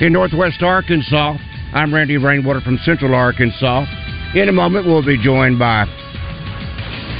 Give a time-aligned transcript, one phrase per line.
[0.00, 1.36] in Northwest Arkansas.
[1.72, 3.84] I'm Randy Rainwater from Central Arkansas.
[4.34, 5.86] In a moment, we'll be joined by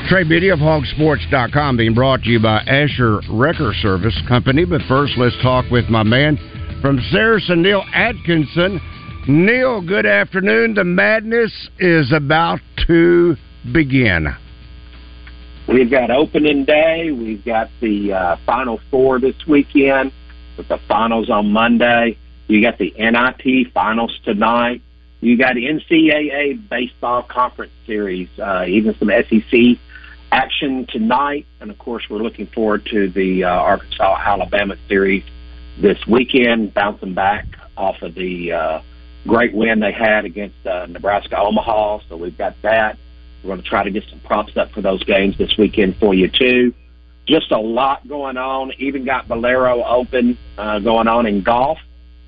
[0.09, 4.65] Trey Biddy of Hawgsports.com, being brought to you by Asher Wrecker Service Company.
[4.65, 6.39] But first, let's talk with my man
[6.83, 8.81] from Saracen, Neil Atkinson.
[9.29, 10.75] Neil, good afternoon.
[10.75, 13.37] The madness is about to
[13.73, 14.29] begin.
[15.69, 17.11] We've got opening day.
[17.11, 20.13] We've got the uh, Final Four this weekend
[20.59, 22.19] with the finals on Monday.
[22.47, 24.83] You got the NIT finals tonight.
[25.21, 29.79] You got NCAA baseball conference series, uh, even some SEC
[30.31, 31.47] action tonight.
[31.61, 35.25] And of course, we're looking forward to the uh, Arkansas Alabama series
[35.79, 38.83] this weekend, bouncing back off of the uh,
[39.27, 42.01] great win they had against uh, Nebraska Omaha.
[42.09, 42.99] So we've got that.
[43.43, 46.15] We're going to try to get some props up for those games this weekend for
[46.15, 46.75] you too.
[47.27, 48.73] Just a lot going on.
[48.79, 51.79] Even got Valero Open uh, going on in golf.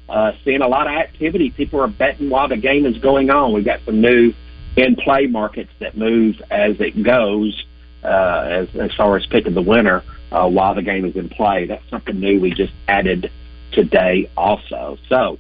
[0.09, 1.51] Uh, seeing a lot of activity.
[1.51, 3.53] People are betting while the game is going on.
[3.53, 4.33] We've got some new
[4.77, 7.64] in-play markets that move as it goes,
[8.05, 11.67] uh, as as far as picking the winner uh, while the game is in play.
[11.67, 13.33] That's something new we just added
[13.73, 14.97] today, also.
[15.08, 15.39] So,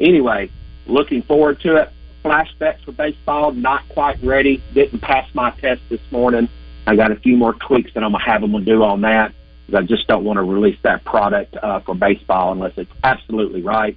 [0.00, 0.50] anyway,
[0.86, 1.92] looking forward to it
[2.24, 3.52] flashbacks for baseball.
[3.52, 4.62] Not quite ready.
[4.74, 6.48] Didn't pass my test this morning.
[6.86, 9.32] I got a few more tweaks that I'm gonna have them do on that.
[9.74, 13.96] I just don't want to release that product uh, for baseball unless it's absolutely right.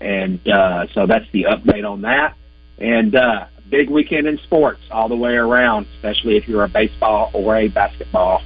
[0.00, 2.36] And uh, so that's the update on that.
[2.78, 7.30] And uh, big weekend in sports all the way around, especially if you're a baseball
[7.34, 8.42] or a basketball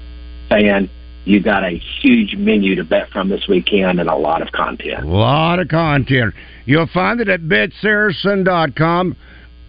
[0.49, 0.91] fan.
[1.25, 5.05] You got a huge menu to bet from this weekend and a lot of content.
[5.05, 6.35] A lot of content.
[6.67, 9.17] You'll find it at betsaracen.com.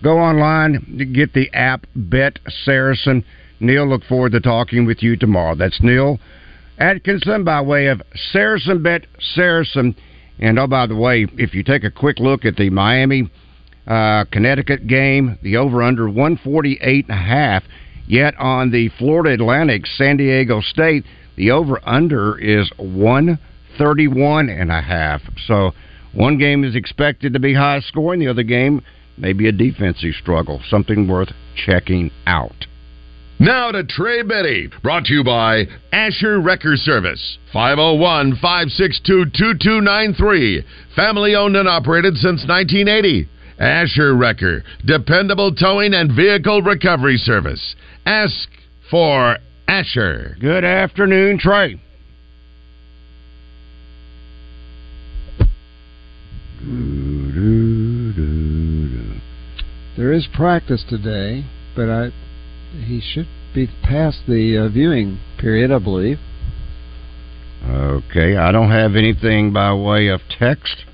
[0.03, 3.23] Go online, get the app Bet Saracen.
[3.61, 5.55] Neil, look forward to talking with you tomorrow.
[5.55, 6.19] That's Neil
[6.77, 9.95] Atkinson by way of Saracen Bet Saracen.
[10.39, 13.29] And oh, by the way, if you take a quick look at the Miami
[13.87, 17.63] uh, Connecticut game, the over under 148 and a half.
[18.07, 21.05] Yet on the Florida Atlantic San Diego State,
[21.37, 25.21] the over under is 131 and a half.
[25.47, 25.71] So
[26.13, 28.81] one game is expected to be high scoring, the other game
[29.17, 30.61] may be a defensive struggle.
[30.69, 32.67] Something worth checking out.
[33.39, 40.63] Now to Trey Biddy, brought to you by Asher Wrecker Service, 501 562 2293.
[40.95, 43.27] Family owned and operated since 1980.
[43.59, 47.75] Asher Wrecker, dependable towing and vehicle recovery service.
[48.05, 48.47] Ask
[48.89, 50.37] for Asher.
[50.39, 51.75] Good afternoon, Trey.
[59.97, 62.11] There is practice today, but I
[62.83, 66.19] he should be past the uh, viewing period, I believe.
[67.67, 70.85] Okay, I don't have anything by way of text.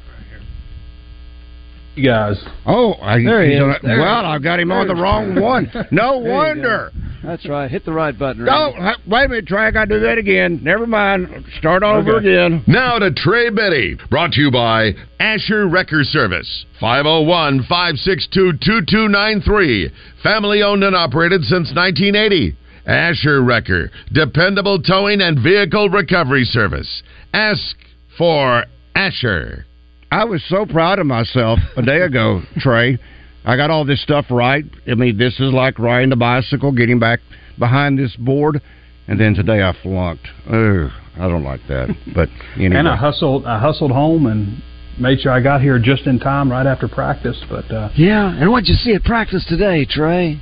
[1.96, 2.42] You guys.
[2.66, 3.64] Oh, I, There he he's is.
[3.64, 4.26] on- There well.
[4.26, 5.70] I've got him on the wrong one.
[5.92, 6.92] No There you wonder.
[7.22, 7.28] Go.
[7.28, 7.70] That's right.
[7.70, 8.46] Hit the right button.
[8.46, 8.90] No, Randy.
[8.90, 9.66] h- wait a minute, Trey.
[9.68, 10.60] I got to do that again.
[10.64, 11.46] Never mind.
[11.60, 12.28] Start over Okay.
[12.28, 12.64] again.
[12.68, 19.92] Now to Trey Biddy, brought to you by Asher Wrecker Service, 501 562 2293.
[20.24, 22.56] Family owned and operated since 1980.
[22.86, 27.04] Asher Wrecker, dependable towing and vehicle recovery service.
[27.34, 27.76] Ask
[28.18, 28.66] for
[28.96, 29.66] Asher.
[30.12, 32.98] I was so proud of myself a day ago, Trey.
[33.46, 34.64] I got all this stuff right.
[34.90, 37.20] I mean, this is like riding the bicycle, getting back
[37.58, 38.62] behind this board,
[39.08, 40.28] and then today I flunked.
[40.52, 41.90] Oh, I don't like that.
[42.14, 42.76] But anyway.
[42.78, 43.46] And I hustled.
[43.46, 44.62] I hustled home and
[45.00, 47.42] made sure I got here just in time, right after practice.
[47.50, 50.40] But uh, Yeah, and what'd you see at practice today, Trey?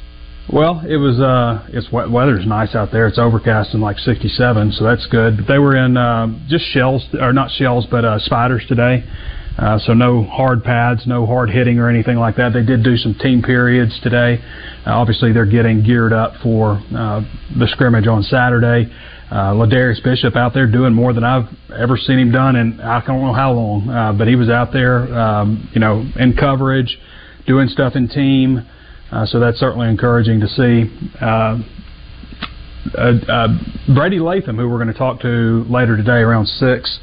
[0.51, 1.19] Well, it was.
[1.19, 3.07] uh It's wet weather's nice out there.
[3.07, 5.37] It's overcast and like 67, so that's good.
[5.37, 9.03] But they were in uh, just shells, or not shells, but uh, spiders today.
[9.59, 12.53] Uh, so no hard pads, no hard hitting or anything like that.
[12.53, 14.39] They did do some team periods today.
[14.87, 17.21] Uh, obviously, they're getting geared up for uh,
[17.59, 18.89] the scrimmage on Saturday.
[19.29, 23.05] Uh, Ladarius Bishop out there doing more than I've ever seen him done in I
[23.05, 26.97] don't know how long, uh, but he was out there, um, you know, in coverage,
[27.45, 28.65] doing stuff in team.
[29.11, 30.85] Uh, so that's certainly encouraging to see.
[31.19, 31.59] Uh,
[32.97, 33.47] uh, uh,
[33.93, 36.99] Brady Latham, who we're going to talk to later today around six,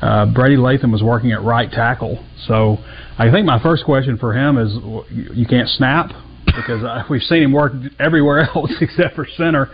[0.00, 2.24] uh, Brady Latham was working at right tackle.
[2.46, 2.78] So
[3.18, 4.74] I think my first question for him is,
[5.10, 6.10] you can't snap
[6.46, 9.68] because uh, we've seen him work everywhere else except for center.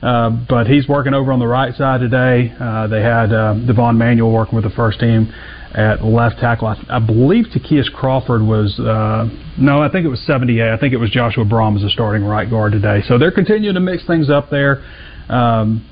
[0.00, 2.54] Uh, but he's working over on the right side today.
[2.60, 5.32] Uh, they had uh, Devon Manuel working with the first team
[5.74, 6.68] at left tackle.
[6.68, 9.28] I, I believe Takias Crawford was uh,
[9.58, 10.62] no, I think it was 78.
[10.62, 13.02] I think it was Joshua Braun as a starting right guard today.
[13.08, 14.84] So they're continuing to mix things up there.
[15.28, 15.84] Um,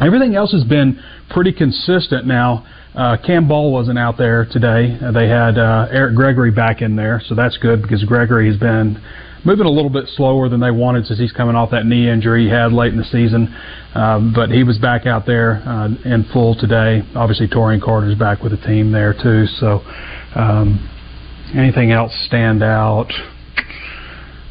[0.00, 1.00] everything else has been
[1.30, 2.66] pretty consistent now.
[2.98, 4.98] Uh, Cam Ball wasn't out there today.
[5.00, 8.56] Uh, they had uh, Eric Gregory back in there, so that's good because Gregory has
[8.56, 9.00] been
[9.44, 12.46] moving a little bit slower than they wanted since he's coming off that knee injury
[12.46, 13.54] he had late in the season.
[13.94, 17.02] Um, but he was back out there uh, in full today.
[17.14, 19.46] Obviously, Torian Carter's back with the team there too.
[19.46, 19.78] So,
[20.34, 20.82] um,
[21.54, 23.12] anything else stand out?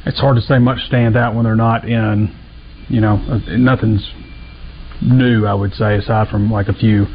[0.05, 2.33] It's hard to say much stand out when they're not in.
[2.87, 4.09] You know, uh, nothing's
[5.01, 5.45] new.
[5.45, 7.07] I would say aside from like a few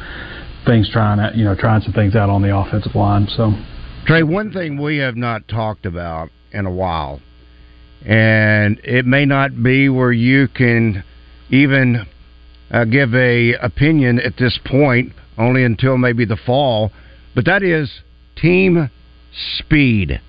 [0.64, 3.26] things trying at you know trying some things out on the offensive line.
[3.36, 3.52] So,
[4.06, 7.20] Trey, one thing we have not talked about in a while
[8.04, 11.04] and it may not be where you can
[11.50, 12.06] even
[12.70, 16.90] uh, give a opinion at this point, only until maybe the fall.
[17.34, 17.90] But that is
[18.36, 18.90] team
[19.58, 20.20] speed.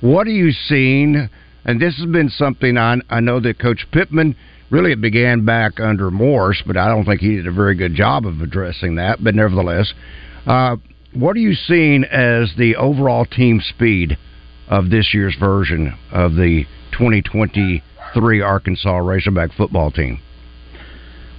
[0.00, 1.28] What are you seeing?
[1.64, 4.36] And this has been something I, I know that Coach Pittman
[4.72, 7.94] really it began back under Morris, but I don't think he did a very good
[7.94, 9.22] job of addressing that.
[9.22, 9.92] But nevertheless,
[10.46, 10.76] uh,
[11.14, 14.18] what are you seeing as the overall team speed
[14.68, 20.20] of this year's version of the 2023 Arkansas Razorback football team?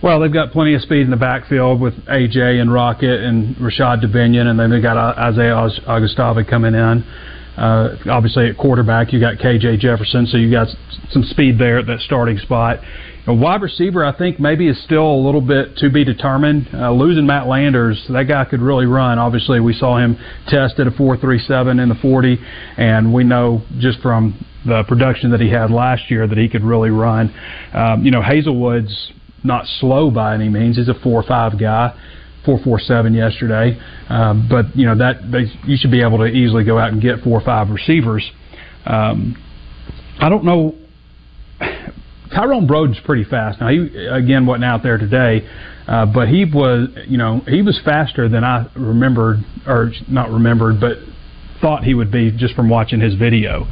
[0.04, 4.02] Well, they've got plenty of speed in the backfield with AJ and Rocket and Rashod
[4.02, 7.04] Dubinion, and then they got Isaiah Augustave coming in.
[7.58, 10.68] Uh, obviously, at quarterback, you got KJ Jefferson, so you got
[11.12, 12.80] some speed there at that starting spot.
[13.26, 16.68] A wide receiver, I think, maybe is still a little bit to be determined.
[16.74, 19.18] Uh, losing Matt Landers, that guy could really run.
[19.18, 20.18] Obviously, we saw him
[20.50, 22.38] test at a 4.37 in the 40,
[22.76, 26.64] and we know just from the production that he had last year that he could
[26.64, 27.34] really run.
[27.74, 30.76] Um, you know, Haselwood's not slow by any means.
[30.76, 31.98] He's a four-five guy.
[32.46, 33.80] 447 yesterday,
[34.10, 37.02] um, but you know that they, you should be able to easily go out and
[37.02, 38.30] get four or five receivers.
[38.86, 39.42] Um,
[40.20, 40.76] I don't know.
[42.34, 43.62] Tyrone Broden's pretty fast.
[43.62, 45.48] Now he again wasn't out there today,
[45.88, 49.38] uh, but he was you know he was faster than I remembered
[49.68, 50.98] or not remembered, but
[51.62, 53.66] thought he would be just from watching his video.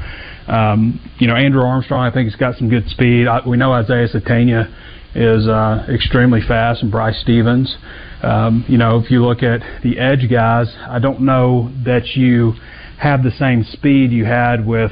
[0.47, 3.27] Um, you know, Andrew Armstrong, I think, has got some good speed.
[3.27, 4.73] I, we know Isaiah Sategna
[5.13, 7.75] is uh, extremely fast, and Bryce Stevens.
[8.23, 12.53] Um, you know, if you look at the edge guys, I don't know that you
[12.97, 14.91] have the same speed you had with,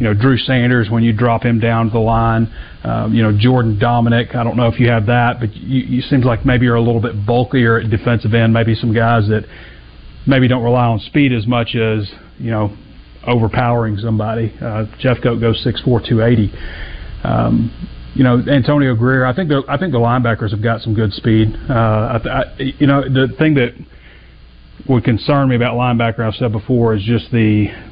[0.00, 2.50] you know, Drew Sanders when you drop him down to the line.
[2.82, 4.34] Um, you know, Jordan Domineck.
[4.34, 6.80] I don't know if you have that, but you, you seems like maybe you're a
[6.80, 8.54] little bit bulkier at defensive end.
[8.54, 9.44] Maybe some guys that
[10.26, 12.74] maybe don't rely on speed as much as you know
[13.26, 14.54] overpowering somebody.
[14.58, 16.50] Uh, Jeffcoat goes six four two eighty.
[17.22, 17.70] Um,
[18.14, 19.26] you know Antonio Grier.
[19.26, 21.54] I think I think the linebackers have got some good speed.
[21.68, 23.74] Uh, I, I, you know the thing that
[24.88, 27.89] would concern me about linebacker I've said before is just the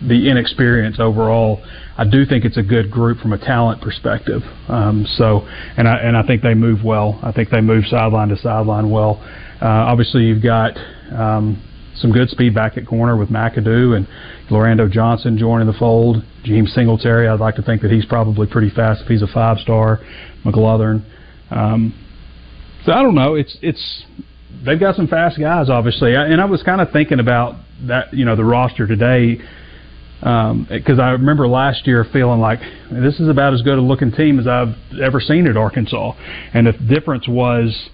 [0.00, 1.62] the inexperience overall.
[1.96, 4.42] I do think it's a good group from a talent perspective.
[4.68, 5.40] Um, so
[5.76, 7.18] and I and I think they move well.
[7.22, 9.20] I think they move sideline to sideline well.
[9.60, 10.76] Uh, obviously, you've got
[11.10, 11.62] um,
[11.96, 14.06] some good speed back at corner with McAdoo and
[14.50, 16.22] Lorando Johnson joining the fold.
[16.44, 19.58] James Singletary, I'd like to think that he's probably pretty fast if he's a five
[19.58, 20.00] star.
[20.44, 21.04] McGlothern.
[21.50, 21.94] Um,
[22.84, 23.34] so I don't know.
[23.34, 24.04] It's it's
[24.64, 28.12] they've got some fast guys, obviously, and I was kind of thinking about that.
[28.14, 29.40] You know, the roster today
[30.20, 32.58] because um, I remember last year feeling like
[32.90, 36.12] this is about as good a looking team as I've ever seen at Arkansas,
[36.54, 37.88] and the difference was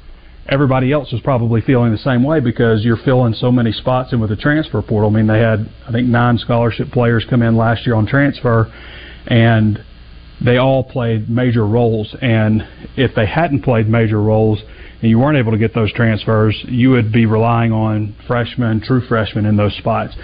[0.49, 4.21] everybody else was probably feeling the same way because you're filling so many spots in
[4.21, 5.11] with the transfer portal.
[5.11, 8.73] I mean, they had I think nine scholarship players come in last year on transfer,
[9.26, 9.85] and
[10.43, 12.14] they all played major roles.
[12.21, 12.66] And
[12.97, 14.61] if they hadn't played major roles
[15.00, 19.07] and you weren't able to get those transfers, you would be relying on freshmen, true
[19.07, 20.14] freshmen in those spots.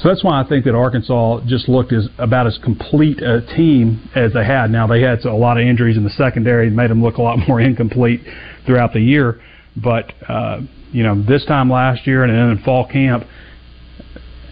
[0.00, 4.08] So that's why I think that Arkansas just looked as about as complete a team
[4.14, 4.70] as they had.
[4.70, 7.38] Now they had a lot of injuries in the secondary, made them look a lot
[7.48, 8.20] more incomplete
[8.64, 9.40] throughout the year.
[9.76, 10.60] But uh,
[10.92, 13.24] you know, this time last year and then in fall camp,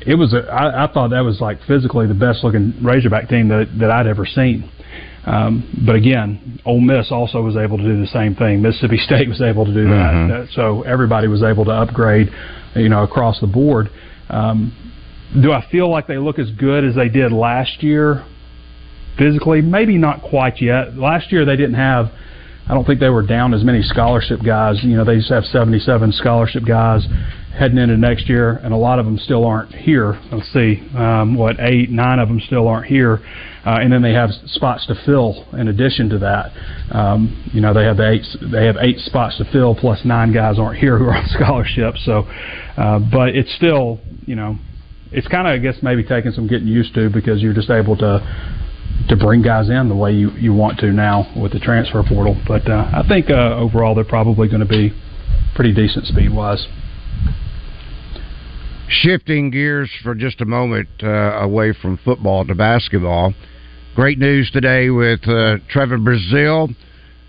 [0.05, 3.49] it was a, I, I thought that was like physically the best looking Razorback team
[3.49, 4.71] that that I'd ever seen.
[5.26, 8.62] Um, but again, Ole Miss also was able to do the same thing.
[8.62, 10.12] Mississippi State was able to do that.
[10.12, 10.55] Mhm.
[10.55, 12.31] So everybody was able to upgrade,
[12.75, 13.91] you know, across the board.
[14.31, 14.73] Um,
[15.35, 18.25] do I feel like they look as good as they did last year?
[19.18, 20.97] Physically, maybe not quite yet.
[20.97, 22.11] Last year they didn't have.
[22.68, 24.83] I don't think they were down as many scholarship guys.
[24.83, 27.06] You know, they just have 77 scholarship guys
[27.56, 30.21] heading into next year, and a lot of them still aren't here.
[30.30, 33.21] Let's see, um, what eight, nine of them still aren't here,
[33.64, 36.52] uh, and then they have spots to fill in addition to that.
[36.95, 40.59] Um, you know, they have eight, they have eight spots to fill, plus nine guys
[40.59, 41.95] aren't here who are on scholarship.
[42.04, 42.25] So,
[42.76, 44.59] uh, but it's still, you know,
[45.13, 47.97] it's kind of I guess maybe taking some getting used to because you're just able
[47.99, 48.21] to
[49.09, 52.41] to bring guys in the way you, you want to now with the transfer portal.
[52.47, 54.93] But uh, I think uh, overall they're probably going to be
[55.55, 56.67] pretty decent speed wise.
[58.89, 61.07] Shifting gears for just a moment uh,
[61.41, 63.35] away from football to basketball.
[63.95, 66.75] Great news today with uh, Trevon Brazile.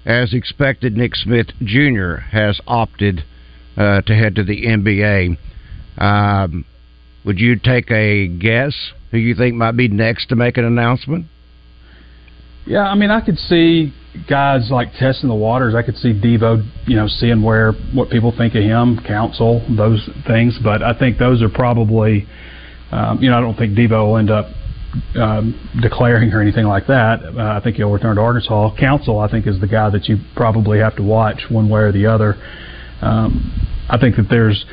[0.06, 2.16] As expected, Nick Smith Jr.
[2.32, 3.24] has opted
[3.76, 5.38] uh, to head to the NBA.
[5.98, 6.66] Um,
[7.28, 8.74] would you take a guess
[9.12, 11.26] who you think might be next to make an announcement?
[12.66, 13.94] Yeah, I mean, I could see
[14.30, 15.76] guys like testing the waters.
[15.76, 20.10] I could see Devo, you know, seeing where what people think of him, counsel, those
[20.26, 20.58] things.
[20.64, 22.26] But I think those are probably,
[22.92, 24.46] um, you know, I don't think Devo will end up
[25.16, 27.20] um, declaring or anything like that.
[27.24, 28.74] Uh, I think he'll return to Arkansas.
[28.80, 31.92] Counsel, I think, is the guy that you probably have to watch one way or
[31.92, 32.36] the other.
[33.02, 34.66] Um, I think that there's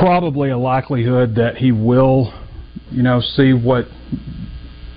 [0.00, 2.32] probably a likelihood that he will,
[2.90, 3.86] you know, see what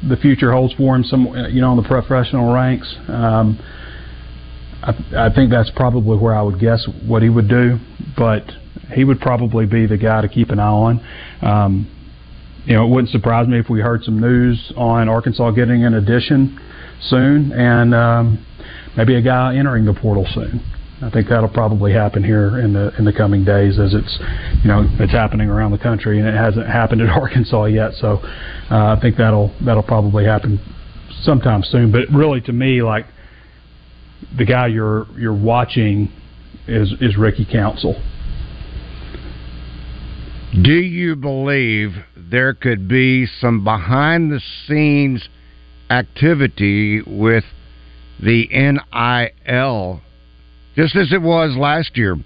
[0.07, 1.03] the future holds for him.
[1.03, 2.93] Some, you know, in the professional ranks.
[3.07, 3.60] Um,
[4.83, 7.77] I, I think that's probably where I would guess what he would do,
[8.17, 8.43] but
[8.93, 11.07] he would probably be the guy to keep an eye on.
[11.41, 11.98] Um,
[12.65, 15.95] you know, it wouldn't surprise me if we heard some news on Arkansas getting an
[15.95, 16.60] addition
[17.01, 18.45] soon, and um,
[18.95, 20.62] maybe a guy entering the portal soon.
[21.03, 24.20] I think that'll probably happen here in the in the coming days, as it's
[24.63, 27.93] you know it's happening around the country, and it hasn't happened at Arkansas yet.
[27.93, 28.20] So
[28.70, 30.60] uh, I think that'll that'll probably happen
[31.24, 31.91] sometime soon.
[31.91, 33.05] But really, to me, like
[34.38, 36.12] the guy you're you're watching
[36.67, 38.01] is is Ricky Council.
[40.62, 45.27] Do you believe there could be some behind the scenes
[45.89, 47.46] activity with
[48.22, 50.01] the NIL,
[50.75, 52.18] just as it was last year?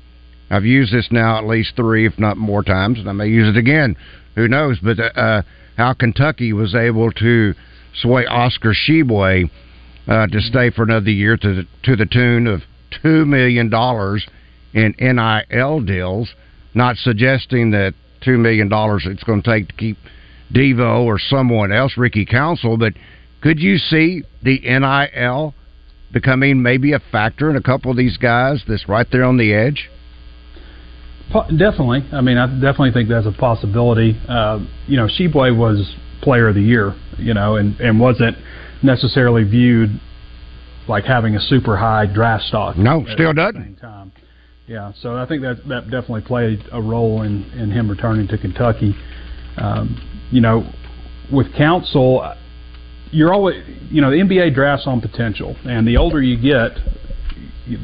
[0.50, 3.50] I've used this now at least three, if not more times, and I may use
[3.50, 3.96] it again.
[4.36, 4.78] Who knows?
[4.80, 5.42] But uh,
[5.78, 7.54] how Kentucky was able to
[7.94, 9.50] sway Oscar Tshiebwe
[10.08, 12.62] uh, to stay for another year to the, to the tune of
[13.02, 14.28] two million dollars
[14.74, 16.30] in NIL deals.
[16.74, 19.98] Not suggesting that two million dollars it's going to take to keep
[20.54, 22.94] Devo or someone else, Ricky Council, but
[23.42, 25.54] could you see the NIL
[26.15, 29.53] becoming maybe a factor in a couple of these guys that's right there on the
[29.53, 29.89] edge?
[31.34, 32.05] Definitely.
[32.13, 34.17] I mean, I definitely think that's a possibility.
[34.27, 38.38] Uh, you know, Tshiebwe was Player of the Year, you know, and and wasn't
[38.81, 40.00] necessarily viewed
[40.88, 42.77] like having a super high draft stock.
[42.77, 43.81] No, still doesn't.
[44.67, 48.38] Yeah, so I think that that definitely played a role in in him returning to
[48.38, 48.95] Kentucky.
[49.57, 50.63] Um, you know,
[51.29, 52.36] with Council,
[53.12, 56.78] you're always you know the NBA drafts on potential, and the older you get,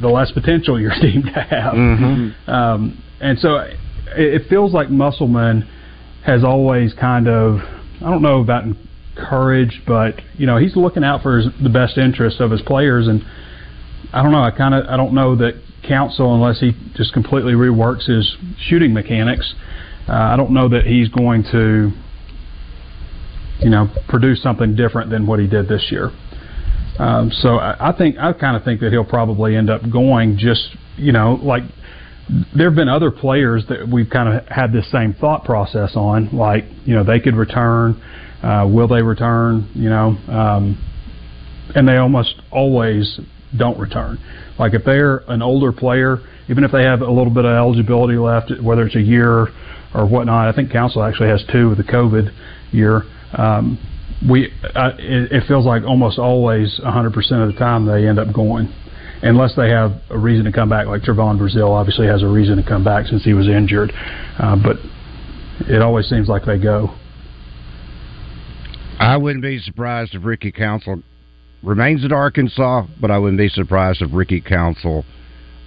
[0.01, 1.73] the less potential you're deemed to have.
[1.73, 2.49] Mhm.
[2.49, 3.77] Um, and so it,
[4.15, 5.67] it feels like Musselman
[6.25, 7.59] has always kind of
[8.03, 8.63] I don't know about
[9.17, 13.07] encouraged, but you know he's looking out for his, the best interest of his players,
[13.07, 13.23] and
[14.13, 14.43] I don't know.
[14.43, 15.53] I kind of I don't know that
[15.87, 19.53] Council unless he just completely reworks his shooting mechanics.
[20.07, 21.91] Uh, I don't know that he's going to
[23.61, 26.11] you know produce something different than what he did this year.
[26.99, 30.37] Um, so I, I think I kind of think that he'll probably end up going
[30.37, 31.63] just you know like
[32.55, 36.29] there have been other players that we've kind of had this same thought process on,
[36.35, 38.01] like you know they could return,
[38.43, 39.69] uh, will they return?
[39.73, 40.77] You know, um,
[41.75, 43.19] and they almost always
[43.57, 44.17] don't return.
[44.57, 48.17] Like if they're an older player, even if they have a little bit of eligibility
[48.17, 49.47] left, whether it's a year
[49.93, 52.31] or whatnot, I think Council actually has two with the COVID
[52.71, 53.03] year.
[53.37, 53.79] Um,
[54.29, 58.19] we uh, it, it feels like almost always 100 percent of the time they end
[58.19, 58.71] up going,
[59.23, 60.87] unless they have a reason to come back.
[60.87, 63.91] Like Trevon Brazile obviously has a reason to come back since he was injured,
[64.39, 64.77] uh, but
[65.67, 66.95] it always seems like they go.
[68.99, 71.01] I wouldn't be surprised if Ricky Council
[71.63, 75.05] remains at Arkansas, but I wouldn't be surprised if Ricky Council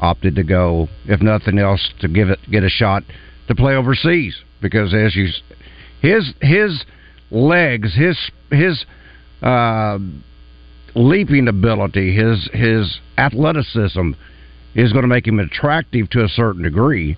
[0.00, 3.02] opted to go, if nothing else, to give it get a shot
[3.49, 4.37] to play overseas.
[4.61, 5.28] Because as you,
[6.00, 6.85] his his
[7.31, 8.19] legs, his
[8.50, 8.85] his
[9.43, 9.99] uh,
[10.95, 14.12] leaping ability, his his athleticism
[14.75, 17.16] is going to make him attractive to a certain degree.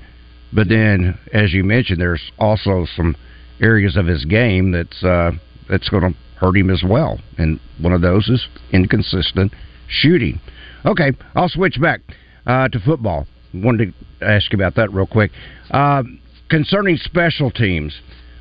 [0.52, 3.16] But then, as you mentioned, there's also some
[3.60, 5.32] areas of his game that's uh,
[5.68, 9.52] that's going to hurt him as well, and one of those is inconsistent
[9.88, 10.40] shooting.
[10.84, 12.00] Okay, I'll switch back
[12.46, 13.26] uh, to football.
[13.54, 15.30] Wanted to ask you about that real quick.
[15.70, 16.02] Uh,
[16.48, 17.98] concerning special teams,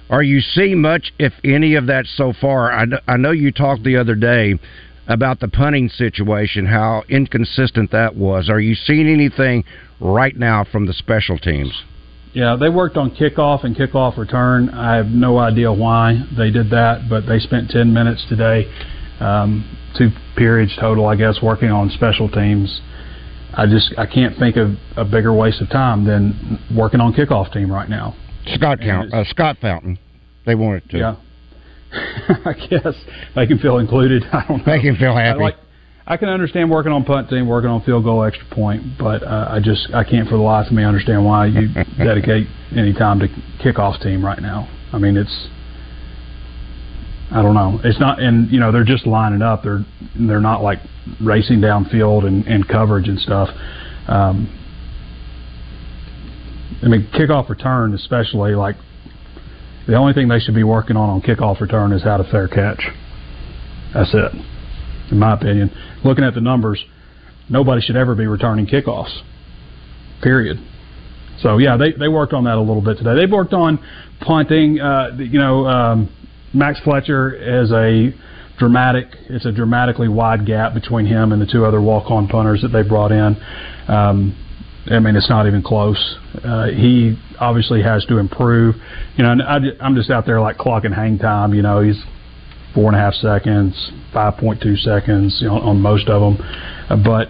[0.09, 2.71] are you seeing much, if any, of that so far?
[2.71, 4.59] I, I know you talked the other day
[5.07, 8.50] about the punting situation, how inconsistent that was.
[8.50, 9.63] Are you seeing anything
[10.00, 11.83] right now from the special teams?
[12.33, 14.69] Yeah, they worked on kickoff and kickoff return.
[14.69, 18.69] I have no idea why they did that, but they spent 10 minutes today,
[19.21, 19.63] um,
[19.97, 22.81] two periods total, I guess, working on special teams.
[23.53, 27.53] I just I can't think of a bigger waste of time than working on kickoff
[27.53, 28.15] team right now.
[28.54, 29.98] Scott Count, uh, Scott Fountain,
[30.46, 30.98] they wanted to.
[30.98, 31.16] Yeah,
[32.46, 32.94] I guess
[33.36, 34.24] they can feel included.
[34.32, 34.66] I don't know.
[34.66, 35.40] They can feel happy.
[35.40, 35.56] I, like,
[36.08, 39.48] I can understand working on punt team, working on field goal, extra point, but uh,
[39.50, 43.20] I just I can't for the life of me understand why you dedicate any time
[43.20, 43.28] to
[43.64, 44.70] kickoff team right now.
[44.94, 45.50] I mean, it's
[47.32, 47.80] I don't know.
[47.84, 49.64] It's not, and you know, they're just lining up.
[49.64, 49.84] They're
[50.16, 50.80] they're not like
[51.22, 53.50] racing downfield and, and coverage and stuff.
[54.08, 54.48] Um,
[56.84, 58.75] I mean, kickoff return, especially like
[59.88, 62.48] the only thing they should be working on on kickoff return is how to fair
[62.48, 62.82] catch.
[63.94, 64.32] That's it,
[65.12, 65.72] in my opinion.
[66.03, 66.84] Looking at the numbers,
[67.50, 69.22] nobody should ever be returning kickoffs.
[70.22, 70.58] Period.
[71.39, 73.15] So yeah, they they worked on that a little bit today.
[73.15, 73.79] They've worked on
[74.22, 74.79] punting.
[74.79, 76.10] Uh, you know, um,
[76.53, 78.13] Max Fletcher is a
[78.58, 79.08] dramatic.
[79.29, 82.82] It's a dramatically wide gap between him and the two other walk-on punters that they
[82.82, 83.38] brought in.
[83.88, 84.36] Um,
[84.88, 86.18] I mean, it's not even close.
[86.44, 88.75] Uh, he obviously has to improve.
[89.18, 91.54] You know, I, I'm just out there like clocking hang time.
[91.54, 92.01] You know, he's
[92.75, 96.46] four and a half seconds, five point two seconds you know, on most of them.
[96.90, 97.29] Uh, but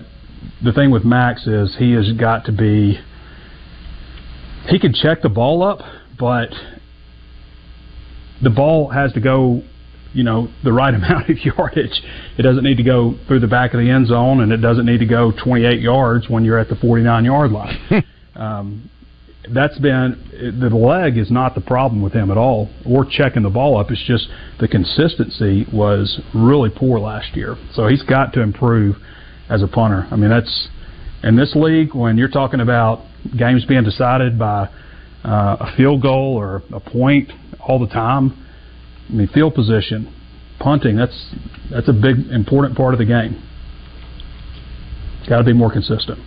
[0.64, 3.00] the thing with Max is he has got to be.
[4.68, 5.80] He can check the ball up,
[6.20, 6.50] but
[8.42, 9.62] the ball has to go
[10.16, 12.02] you know the right amount of yardage.
[12.38, 14.86] It doesn't need to go through the back of the end zone, and it doesn't
[14.86, 17.78] need to go 28 yards when you're at the 49 yard line.
[18.36, 18.90] um,
[19.54, 23.50] that's been the leg is not the problem with him at all, or checking the
[23.50, 23.92] ball up.
[23.92, 24.28] It's just
[24.60, 27.56] the consistency was really poor last year.
[27.74, 28.96] So he's got to improve
[29.50, 30.08] as a punter.
[30.10, 30.70] I mean, that's
[31.24, 33.06] in this league when you're talking about
[33.38, 34.70] games being decided by
[35.24, 38.45] uh, a field goal or a point all the time
[39.10, 40.14] I mean, field position,
[40.60, 41.34] punting, that's
[41.72, 43.42] that's a big important part of the game.
[45.28, 46.20] Got to be more consistent.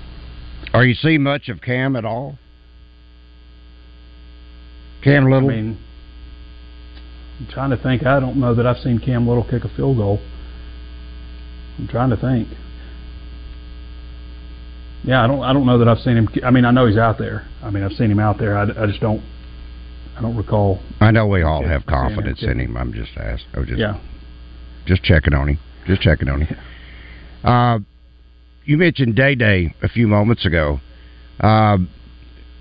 [0.73, 2.39] Are you seeing much of Cam at all?
[5.03, 5.49] Cam Little.
[5.51, 5.79] I mean,
[7.41, 8.05] I'm trying to think.
[8.05, 10.21] I don't know that I've seen Cam Little kick a field goal.
[11.79, 12.49] I'm trying to think.
[15.05, 15.43] Yeah, I don't.
[15.43, 16.29] I don't know that I've seen him.
[16.45, 17.47] I mean, I know he's out there.
[17.63, 18.59] I mean, I've seen him out there.
[18.59, 19.23] I, I just don't
[20.19, 20.81] I don't recall.
[21.01, 22.77] I know we all have confidence in him.
[22.77, 23.49] I'm just asking.
[23.55, 24.01] I was just yeah,
[24.85, 25.59] just checking on him.
[25.87, 26.57] Just checking on him.
[27.45, 27.79] Uh,
[28.65, 30.81] you mentioned Day Day a few moments ago,
[31.39, 31.79] uh,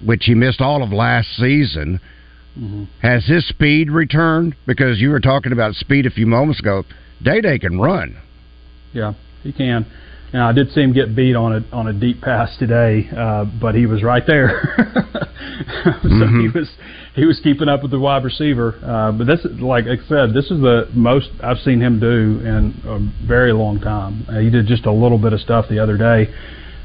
[0.06, 2.00] which he missed all of last season.
[2.56, 2.84] Mm-hmm.
[3.02, 4.56] Has his speed returned?
[4.68, 6.84] Because you were talking about speed a few moments ago.
[7.24, 8.22] Day Day can run.
[8.94, 9.88] Yeah, he can.
[10.34, 13.46] And I did see him get beat on a on a deep pass today, uh,
[13.46, 14.62] but he was right there.
[15.84, 16.42] so mm-hmm.
[16.42, 16.70] he was
[17.16, 18.76] he was keeping up with the wide receiver.
[18.84, 22.76] Uh, but this, like I said, this is the most I've seen him do in
[22.86, 24.26] a very long time.
[24.28, 26.32] Uh, he did just a little bit of stuff the other day,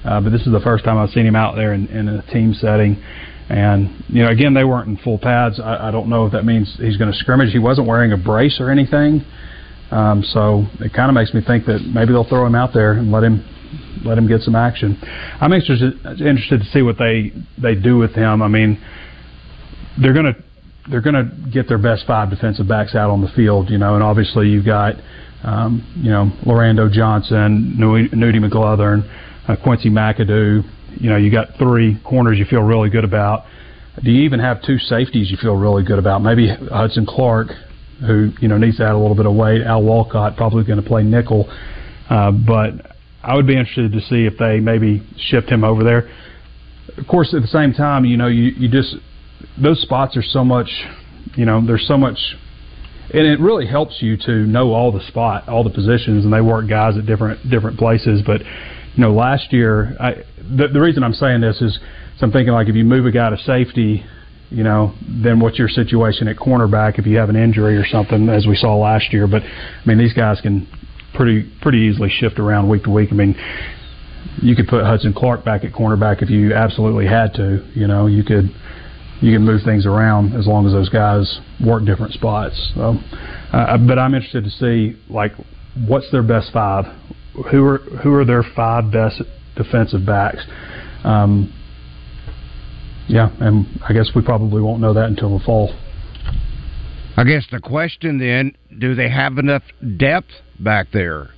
[0.04, 2.22] uh, but this is the first time I've seen him out there in, in a
[2.32, 3.02] team setting.
[3.48, 5.58] And you know, again, they weren't in full pads.
[5.58, 7.52] I, I don't know if that means he's going to scrimmage.
[7.52, 9.24] He wasn't wearing a brace or anything.
[9.92, 12.92] Um, so it kind of makes me think that maybe they'll throw him out there
[12.92, 13.44] and let him
[14.04, 14.98] let him get some action.
[15.38, 18.40] I'm interested interested to see what they they do with him.
[18.40, 18.82] I mean,
[20.00, 20.42] they're to
[20.90, 24.02] they're to get their best five defensive backs out on the field, you know, and
[24.02, 24.94] obviously you've got
[25.44, 29.04] um, you know Lorando Johnson, Nudie McGlothern,
[29.46, 30.64] uh, Quincy McAdoo.
[30.98, 33.44] You know, you got three corners you feel really good about.
[34.02, 36.22] Do you even have two safeties you feel really good about?
[36.22, 37.48] Maybe Hudson Clark
[38.06, 39.62] who you know needs to add a little bit of weight.
[39.62, 41.50] Al Walcott probably going to play nickel,
[42.10, 46.10] uh, but I would be interested to see if they maybe shift him over there.
[46.98, 48.96] Of course, at the same time, you know, you you just
[49.60, 50.68] those spots are so much,
[51.36, 52.18] you know, there's so much
[53.12, 56.40] and it really helps you to know all the spot, all the positions, and they
[56.40, 58.22] work guys at different different places.
[58.24, 61.78] But you know, last year, I, the, the reason I'm saying this is,
[62.18, 64.04] so I'm thinking like if you move a guy to safety,
[64.52, 68.28] you know, then what's your situation at cornerback if you have an injury or something,
[68.28, 69.26] as we saw last year.
[69.26, 70.68] But I mean, these guys can
[71.14, 73.08] pretty pretty easily shift around week to week.
[73.10, 73.34] I mean,
[74.42, 77.66] you could put Hudson Clark back at cornerback if you absolutely had to.
[77.74, 78.50] You know, you could
[79.20, 82.72] you can move things around as long as those guys work different spots.
[82.74, 82.96] So,
[83.52, 85.32] uh, but I'm interested to see like
[85.86, 86.84] what's their best five,
[87.50, 89.22] who are who are their five best
[89.56, 90.44] defensive backs.
[91.04, 91.52] Um,
[93.08, 95.74] yeah, and I guess we probably won't know that until the fall.
[97.16, 99.62] I guess the question then: Do they have enough
[99.96, 101.30] depth back there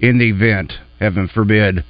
[0.00, 1.84] in the event, heaven forbid,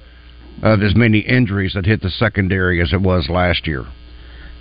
[0.62, 3.84] of as many injuries that hit the secondary as it was last year?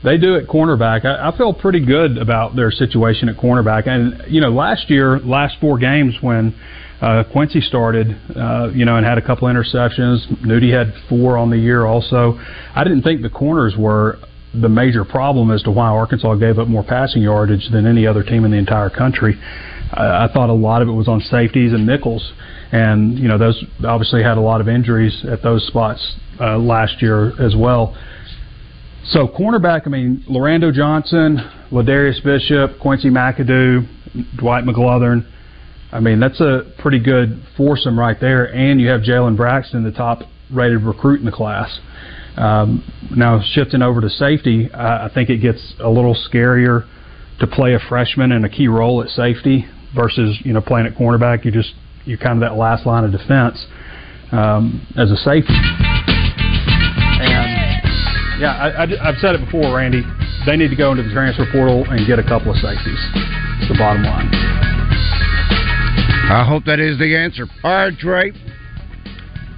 [0.04, 1.06] They do at cornerback.
[1.06, 3.88] I, I feel pretty good about their situation at cornerback.
[3.88, 6.56] And you know, last year, last four games when
[7.02, 10.26] uh, Quincy started, uh, you know, and had a couple interceptions.
[10.44, 12.40] Nudie had four on the year also.
[12.76, 14.18] I didn't think the corners were
[14.54, 18.24] the major problem as to why Arkansas gave up more passing yardage than any other
[18.24, 19.40] team in the entire country.
[19.92, 22.34] I thought a lot of it was on safeties and nickels,
[22.72, 27.02] and you know those obviously had a lot of injuries at those spots uh, last
[27.02, 27.96] year as well.
[29.06, 31.38] So cornerback, I mean, Lorando Johnson,
[31.72, 33.88] Ladarius Bishop, Quincy McAdoo,
[34.38, 35.26] Dwight McGlothern.
[35.94, 38.54] I mean, that's a pretty good foursome right there.
[38.54, 41.80] And you have Jalen Braxton, the top rated recruit in the class.
[42.38, 42.84] Um,
[43.16, 46.88] now, shifting over to safety, uh, I think it gets a little scarier
[47.40, 50.94] to play a freshman in a key role at safety versus, you know, playing at
[50.94, 51.46] cornerback.
[51.46, 51.74] You just,
[52.06, 53.66] you're kind of that last line of defense
[54.32, 55.54] um, as a safety.
[58.40, 60.04] Yeah, I, I, I've said it before, Randy.
[60.46, 63.02] They need to go into the transfer portal and get a couple of safeties.
[63.60, 64.30] It's the bottom line.
[66.30, 67.48] I hope that is the answer.
[67.64, 68.32] All right, Trey.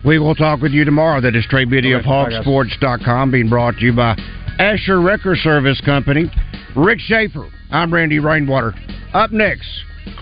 [0.05, 1.19] We will talk with you tomorrow.
[1.19, 4.17] That is Trey Biddy of Hawgsports.com, being brought to you by
[4.57, 6.31] Asher Wrecker Service Company.
[6.75, 7.49] Rick Schaefer.
[7.71, 8.73] I'm Randy Rainwater.
[9.13, 9.67] Up next,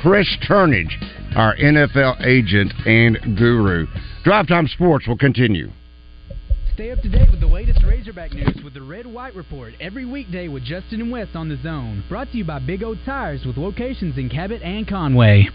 [0.01, 0.91] Chris Turnage,
[1.35, 3.85] our NFL agent and guru.
[4.23, 5.69] Drive Time Sports will continue.
[6.77, 10.05] Stay up to date with the latest Razorback news with the Red White Report every
[10.05, 12.03] weekday with Justin and Wes on the Zone.
[12.07, 15.49] Brought to you by Big O Tires with locations in Cabot and Conway.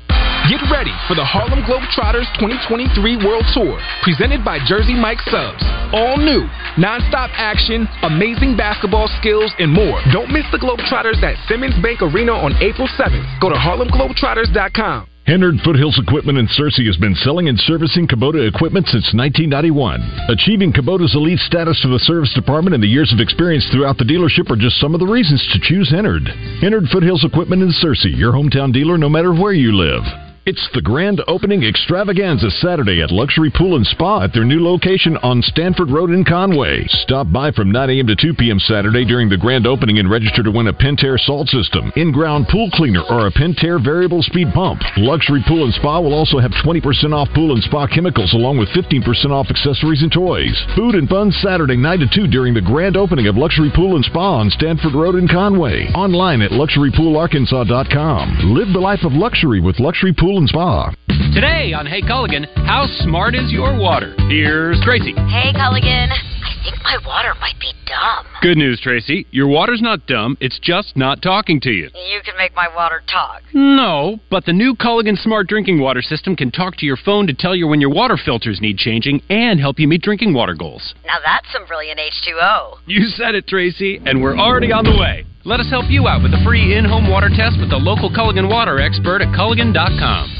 [0.50, 5.62] Get ready for the Harlem Globetrotters 2023 World Tour, presented by Jersey Mike Subs.
[5.94, 6.42] All new,
[6.74, 10.02] nonstop action, amazing basketball skills, and more.
[10.10, 13.38] Don't miss the Globetrotters at Simmons Bank Arena on April 7th.
[13.38, 15.11] Go to harlemglobetrotters.com.
[15.24, 20.02] Hennard Foothills Equipment in Searcy has been selling and servicing Kubota equipment since 1991.
[20.28, 24.04] Achieving Kubota's elite status for the service department and the years of experience throughout the
[24.04, 26.26] dealership are just some of the reasons to choose Hennard.
[26.60, 30.02] Hennard Foothills Equipment in Searcy, your hometown dealer no matter where you live.
[30.44, 35.16] It's the grand opening extravaganza Saturday at Luxury Pool and Spa at their new location
[35.22, 36.82] on Stanford Road in Conway.
[37.06, 38.08] Stop by from 9 a.m.
[38.08, 38.58] to 2 p.m.
[38.58, 42.68] Saturday during the grand opening and register to win a Pentair salt system, in-ground pool
[42.74, 44.82] cleaner, or a Pentair variable speed pump.
[44.96, 46.82] Luxury Pool and Spa will also have 20%
[47.14, 48.98] off pool and spa chemicals along with 15%
[49.30, 50.58] off accessories and toys.
[50.74, 54.04] Food and fun Saturday 9 to 2 during the grand opening of Luxury Pool and
[54.06, 55.86] Spa on Stanford Road in Conway.
[55.94, 58.54] Online at luxurypoolarkansas.com.
[58.58, 60.94] Live the life of luxury with Luxury Pool and Spa.
[61.34, 64.14] Today on Hey Culligan, how smart is your water?
[64.28, 65.12] Here's Tracy.
[65.12, 68.26] Hey Culligan, I think my water might be dumb.
[68.40, 69.26] Good news, Tracy.
[69.30, 71.90] Your water's not dumb, it's just not talking to you.
[71.94, 73.42] You can make my water talk.
[73.52, 77.34] No, but the new Culligan Smart Drinking Water System can talk to your phone to
[77.34, 80.94] tell you when your water filters need changing and help you meet drinking water goals.
[81.04, 82.78] Now that's some brilliant H2O.
[82.86, 85.26] You said it, Tracy, and we're already on the way.
[85.44, 88.08] Let us help you out with a free in home water test with the local
[88.08, 90.30] Culligan water expert at Culligan.com.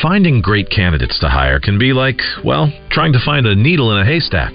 [0.00, 3.98] Finding great candidates to hire can be like, well, trying to find a needle in
[3.98, 4.54] a haystack,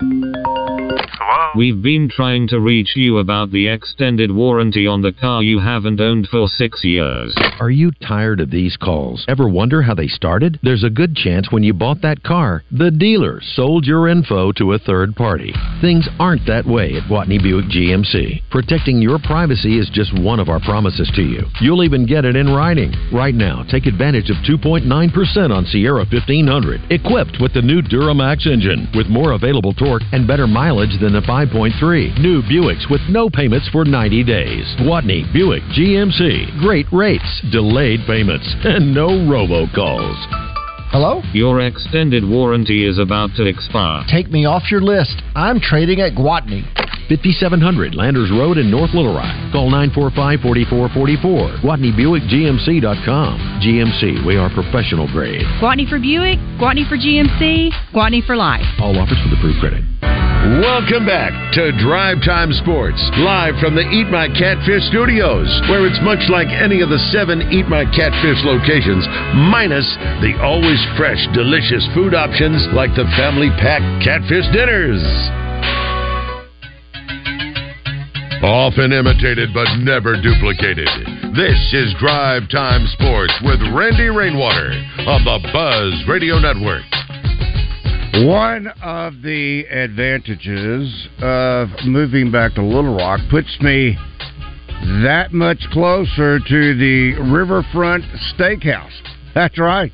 [0.00, 1.50] Hello?
[1.56, 6.00] We've been trying to reach you about the extended warranty on the car you haven't
[6.00, 7.34] owned for six years.
[7.58, 9.24] Are you tired of these calls?
[9.26, 10.60] Ever wonder how they started?
[10.62, 14.74] There's a good chance when you bought that car, the dealer sold your info to
[14.74, 15.52] a third party.
[15.80, 18.42] Things aren't that way at Gwatney Buick GMC.
[18.50, 21.42] Protecting your privacy is just one of our promises to you.
[21.60, 22.92] You'll even get it in writing.
[23.12, 24.86] Right now, take advantage of 2.9%
[25.50, 30.46] on Sierra 1500, equipped with the new Duramax engine, with more available torque and better
[30.46, 31.72] mileage than the 5.3.
[32.20, 34.64] New Buicks with no payments for 90 days.
[34.80, 36.60] Gwatney Buick GMC.
[36.60, 40.48] Great rates, delayed payments, and no robocalls.
[40.90, 41.22] Hello?
[41.32, 44.04] Your extended warranty is about to expire.
[44.10, 45.22] Take me off your list.
[45.34, 46.64] I'm trading at Gwatney.
[47.08, 49.32] 5700 Landers Road in North Little Rock.
[49.52, 51.64] Call 945-4444.
[51.64, 53.60] GwatneyBuickGMC.com.
[53.64, 55.42] GMC, we are professional grade.
[55.60, 58.66] Gwatney for Buick, Gwatney for GMC, Gwatney for life.
[58.80, 59.82] All offers with approved credit.
[60.62, 65.98] Welcome back to Drive Time Sports, live from the Eat My Catfish studios, where it's
[66.00, 69.04] much like any of the seven Eat My Catfish locations,
[69.50, 69.84] minus
[70.22, 75.02] the always fresh, delicious food options like the family pack catfish dinners.
[78.42, 80.86] Often imitated but never duplicated.
[81.34, 84.70] This is Drive Time Sports with Randy Rainwater
[85.08, 86.84] on the Buzz Radio Network.
[88.26, 93.98] One of the advantages of moving back to Little Rock puts me
[95.02, 98.94] that much closer to the Riverfront Steakhouse.
[99.34, 99.90] That's right.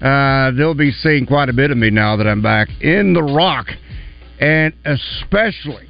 [0.00, 3.22] Uh, they'll be seeing quite a bit of me now that I'm back in the
[3.22, 3.66] Rock,
[4.40, 5.85] and especially,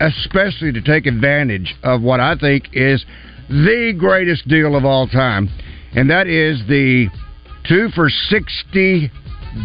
[0.00, 3.04] especially to take advantage of what I think is
[3.48, 5.48] the greatest deal of all time,
[5.94, 7.08] and that is the
[7.68, 9.10] two for sixty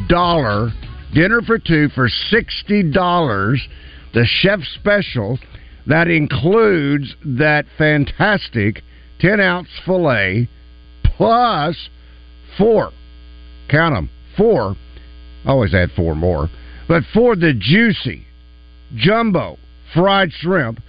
[0.10, 0.72] dollar
[1.14, 3.66] dinner for two for sixty dollars.
[4.14, 5.40] The chef special
[5.88, 8.82] that includes that fantastic
[9.20, 10.50] ten ounce fillet
[11.04, 11.90] plus
[12.58, 12.92] four.
[13.70, 14.76] Count them four.
[15.46, 16.50] Always add four more,
[16.88, 18.26] but for the juicy
[18.96, 19.58] jumbo
[19.94, 20.82] fried shrimp.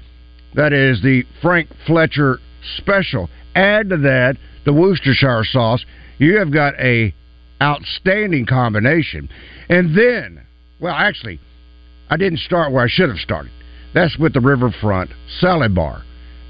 [0.55, 2.39] That is the Frank Fletcher
[2.79, 3.29] special.
[3.55, 5.85] Add to that the Worcestershire sauce.
[6.19, 7.15] You have got a
[7.63, 9.29] outstanding combination.
[9.69, 10.47] And then,
[10.81, 11.41] well, actually,
[12.09, 13.53] I didn't start where I should have started.
[13.95, 16.03] That's with the Riverfront Salad Bar.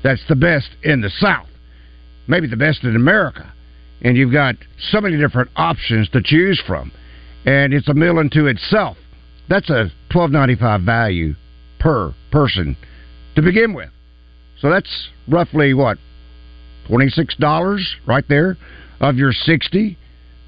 [0.02, 1.48] That's the best in the South,
[2.26, 3.52] maybe the best in America.
[4.02, 4.56] And you've got
[4.90, 6.92] so many different options to choose from,
[7.44, 8.96] and it's a meal unto itself.
[9.48, 11.34] That's a twelve ninety five value
[11.78, 12.76] per person
[13.34, 13.90] to begin with.
[14.60, 15.98] So that's roughly what
[16.86, 18.56] twenty six dollars right there
[19.00, 19.98] of your sixty.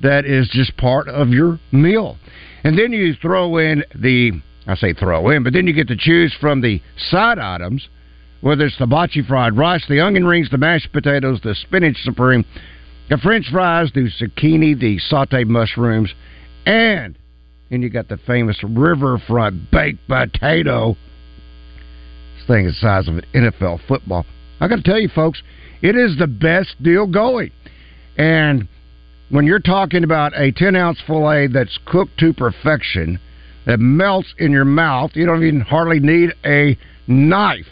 [0.00, 2.16] That is just part of your meal.
[2.62, 4.30] And then you throw in the,
[4.66, 7.88] I say throw in, but then you get to choose from the side items,
[8.40, 12.44] whether it's the bocce fried rice, the onion rings, the mashed potatoes, the spinach supreme,
[13.10, 16.14] the french fries, the zucchini, the sauteed mushrooms,
[16.64, 17.18] and
[17.68, 20.96] then you got the famous riverfront baked potato.
[22.48, 24.26] Thing the size of an NFL football.
[24.58, 25.42] I got to tell you, folks,
[25.82, 27.52] it is the best deal going.
[28.16, 28.66] And
[29.28, 33.20] when you're talking about a 10 ounce filet that's cooked to perfection,
[33.66, 37.66] that melts in your mouth, you don't even hardly need a knife.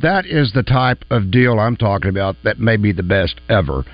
[0.00, 3.84] That is the type of deal I'm talking about that may be the best ever.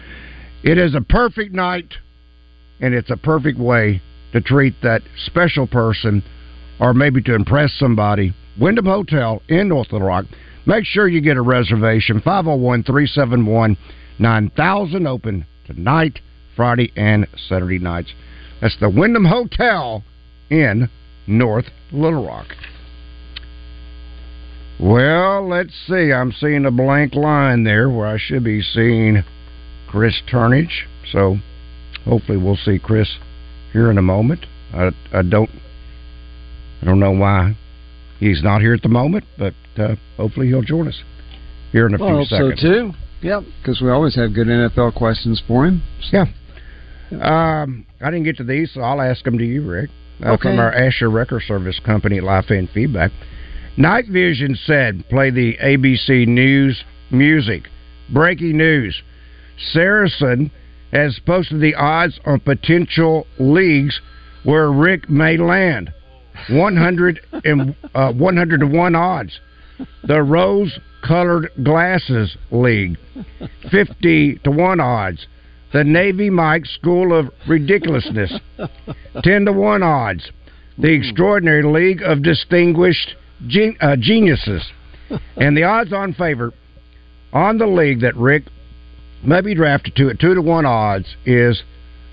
[0.62, 1.94] It is a perfect night,
[2.80, 6.22] and it's a perfect way to treat that special person
[6.78, 8.35] or maybe to impress somebody.
[8.59, 10.27] Wyndham Hotel in North Little Rock.
[10.66, 12.21] Make sure you get a reservation.
[12.21, 13.77] 501 371
[14.19, 15.07] 9000.
[15.07, 16.21] Open tonight.
[16.57, 18.12] Friday and Saturday nights.
[18.61, 20.03] That's the Wyndham Hotel
[20.49, 20.88] in
[21.27, 22.47] North Little Rock.
[24.81, 26.12] Well, let's see.
[26.12, 29.23] I'm seeing a blank line there where I should be seeing
[29.88, 30.85] Chris Turnage.
[31.12, 31.37] So
[32.05, 33.19] hopefully we'll see Chris
[33.73, 34.47] here in a moment.
[34.73, 35.51] I, I don't
[36.83, 37.57] I don't know why
[38.18, 41.00] he's not here at the moment, but uh, hopefully he'll join us
[41.72, 42.61] here in a well, few seconds.
[42.61, 42.92] so too.
[43.22, 45.83] Yep, because we always have good NFL questions for him.
[46.12, 46.26] Yeah.
[47.12, 49.90] Um, I didn't get to these, so I'll ask them to you, Rick.
[50.22, 50.42] Uh, Okay.
[50.50, 53.12] From our Asher Wrecker Service Company Life and Feedback.
[53.76, 57.64] Night Vision said, play the ABC News music.
[58.12, 59.02] Breaking news.
[59.72, 60.50] Saracen
[60.92, 64.00] has posted the odds on potential leagues
[64.44, 65.92] where Rick may land.
[66.51, 69.40] 100 and uh, 100 to 1 odds.
[70.05, 72.96] The Rose Colored Glasses League.
[73.70, 75.27] 50 to 1 odds.
[75.72, 78.38] The Navy Mike School of Ridiculousness.
[79.22, 80.31] 10 to 1 odds.
[80.79, 83.14] The Extraordinary League of Distinguished
[83.46, 84.62] gen- uh, geniuses,
[85.37, 86.53] and the odds-on favor
[87.33, 88.44] on the league that Rick
[89.22, 91.62] may be drafted to at two to one odds is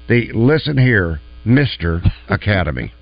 [0.07, 2.93] the listen here, Mister Academy.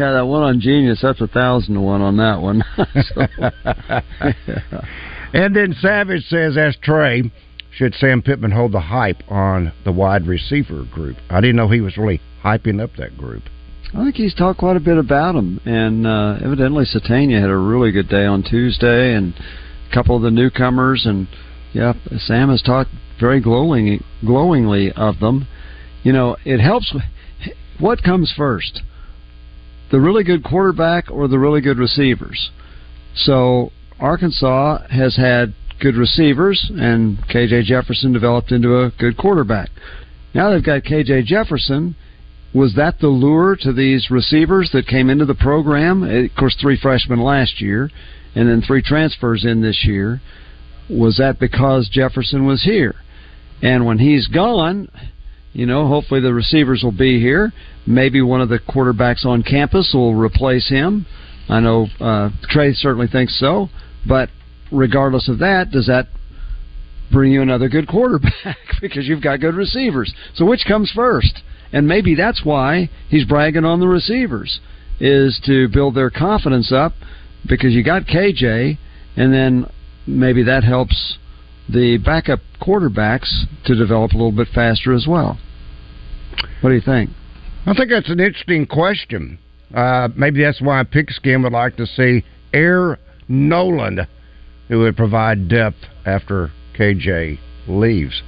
[0.00, 2.64] Yeah, that one on Genius, that's a thousand to one on that one.
[5.32, 7.30] And then Savage says, as Trey,
[7.72, 11.16] should Sam Pittman hold the hype on the wide receiver group?
[11.28, 13.44] I didn't know he was really hyping up that group.
[13.94, 17.56] I think he's talked quite a bit about him, and uh, evidently Sategna had a
[17.56, 21.28] really good day on Tuesday, and a couple of the newcomers, and
[21.72, 25.46] yeah, Sam has talked very glowing, glowingly of them.
[26.02, 26.94] You know, it helps.
[27.78, 28.82] What comes first,
[29.90, 32.50] the really good quarterback or the really good receivers?
[33.14, 39.70] So Arkansas has had good receivers, and KJ Jefferson developed into a good quarterback.
[40.34, 41.96] Now they've got KJ Jefferson.
[42.52, 46.04] Was that the lure to these receivers that came into the program?
[46.04, 47.90] Eh, of course, three freshmen last year,
[48.34, 50.20] and then three transfers in this year.
[50.88, 52.96] Was that because Jefferson was here?
[53.62, 54.88] And when he's gone,
[55.52, 57.52] you know, hopefully the receivers will be here.
[57.86, 61.06] Maybe one of the quarterbacks on campus will replace him.
[61.48, 63.68] I know uh, Trey certainly thinks so.
[64.06, 64.30] But
[64.70, 66.06] regardless of that, does that
[67.12, 70.14] bring you another good quarterback because you've got good receivers?
[70.34, 71.42] So which comes first?
[71.72, 74.60] And maybe that's why he's bragging on the receivers
[74.98, 76.92] is to build their confidence up
[77.48, 78.76] because you got KJ,
[79.16, 79.66] and then
[80.06, 81.18] maybe that helps
[81.68, 85.38] the backup quarterbacks to develop a little bit faster as well.
[86.60, 87.10] What do you think?
[87.66, 89.38] I think that's an interesting question.
[89.74, 94.06] Uh, maybe that's why Pigskin would like to see Air Noland,
[94.68, 98.22] who would provide depth after KJ leaves.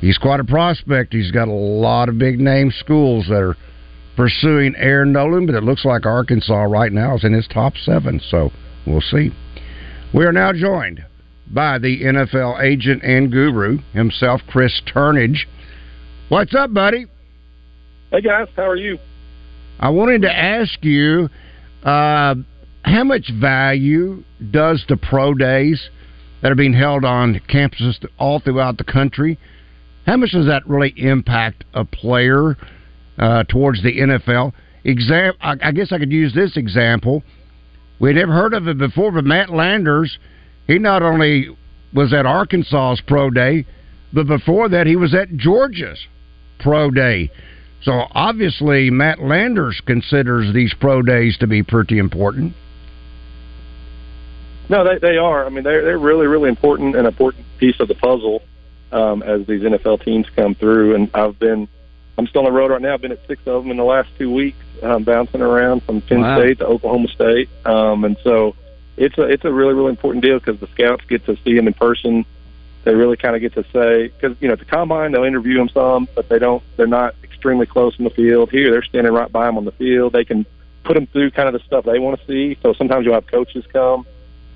[0.00, 1.12] He's quite a prospect.
[1.12, 3.56] He's got a lot of big name schools that are
[4.16, 8.20] pursuing Air Noland, but it looks like Arkansas right now is in his top seven,
[8.20, 8.50] so
[8.86, 9.30] we'll see.
[10.12, 11.04] We are now joined
[11.46, 15.46] by the NFL agent and guru himself, Chris Turnage.
[16.28, 17.06] What's up, buddy?
[18.10, 18.98] Hey guys, how are you?
[19.78, 21.28] I wanted to ask you
[21.82, 22.34] uh,
[22.82, 25.90] how much value does the pro days
[26.42, 29.38] that are being held on campuses all throughout the country?
[30.06, 32.56] How much does that really impact a player
[33.18, 34.52] uh, towards the NFL?
[34.84, 37.22] Exam- I, I guess I could use this example.
[37.98, 40.18] We'd never heard of it before, but Matt Landers,
[40.66, 41.48] he not only
[41.92, 43.66] was at Arkansas's pro day,
[44.12, 45.98] but before that he was at Georgia's
[46.60, 47.30] pro day.
[47.82, 52.54] So obviously, Matt Landers considers these pro days to be pretty important.
[54.68, 55.44] No, they they are.
[55.44, 58.42] I mean, they're they're really really important and important piece of the puzzle
[58.94, 60.94] um, as these NFL teams come through.
[60.94, 61.68] And I've been,
[62.16, 62.94] I'm still on the road right now.
[62.94, 66.00] I've been at six of them in the last two weeks, um, bouncing around from
[66.00, 66.38] Penn Wow.
[66.38, 67.48] State to Oklahoma State.
[67.66, 68.54] Um, and so
[68.96, 71.66] it's a it's a really really important deal because the scouts get to see them
[71.66, 72.24] in person.
[72.84, 75.56] They really kind of get to say because you know at the combine they'll interview
[75.56, 76.62] them some, but they don't.
[76.76, 78.50] They're not extremely close in the field.
[78.50, 80.12] Here they're standing right by them on the field.
[80.12, 80.46] They can
[80.84, 82.58] put them through kind of the stuff they want to see.
[82.62, 84.06] So sometimes you'll have coaches come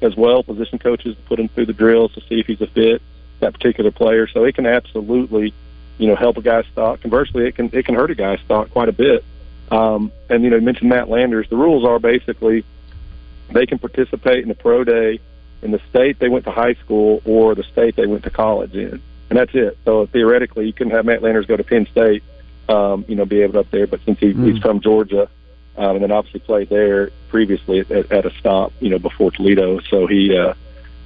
[0.03, 3.03] as well, position coaches put him through the drills to see if he's a fit
[3.41, 4.27] that particular player.
[4.27, 5.55] So it can absolutely,
[5.97, 7.01] you know, help a guy's stock.
[7.01, 9.25] Conversely, it can it can hurt a guy's stock quite a bit.
[9.71, 11.49] Um, and you know, you mentioned Matt Landers.
[11.49, 12.65] The rules are basically
[13.51, 15.21] they can participate in the pro day
[15.63, 18.75] in the state they went to high school or the state they went to college
[18.75, 19.77] in, and that's it.
[19.85, 22.23] So theoretically, you can have Matt Landers go to Penn State,
[22.69, 23.87] um, you know, be able to up there.
[23.87, 24.63] But since he, he's Mm.
[24.63, 25.29] from Georgia,
[25.77, 29.31] um, and then obviously played there previously at, at, at a stop, you know, before
[29.31, 30.55] Toledo, so he uh,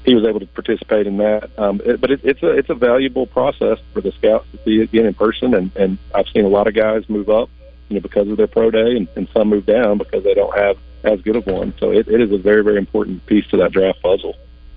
[0.04, 1.50] he was able to participate in that.
[1.58, 4.80] Um, it, but it, it's a it's a valuable process for the scouts to see
[4.80, 7.48] it again in person, and and I've seen a lot of guys move up,
[7.88, 10.54] you know, because of their pro day, and, and some move down because they don't
[10.58, 11.74] have as good of one.
[11.78, 14.34] So it, it is a very very important piece to that draft puzzle.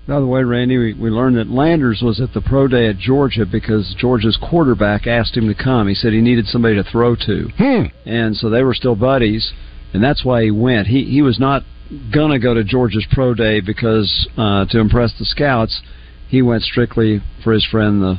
[0.08, 2.96] By the way, Randy, we, we learned that Landers was at the pro day at
[2.96, 5.88] Georgia because Georgia's quarterback asked him to come.
[5.88, 7.86] He said he needed somebody to throw to, Hmm.
[8.08, 9.52] and so they were still buddies,
[9.92, 10.86] and that's why he went.
[10.86, 11.64] He he was not
[12.12, 15.82] gonna go to Georgia's pro day because uh, to impress the scouts,
[16.28, 18.18] he went strictly for his friend the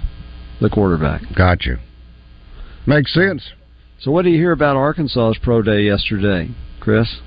[0.59, 1.21] the quarterback.
[1.35, 1.77] Got you.
[2.85, 3.51] Makes sense.
[3.99, 7.17] So, what do you hear about Arkansas's pro day yesterday, Chris?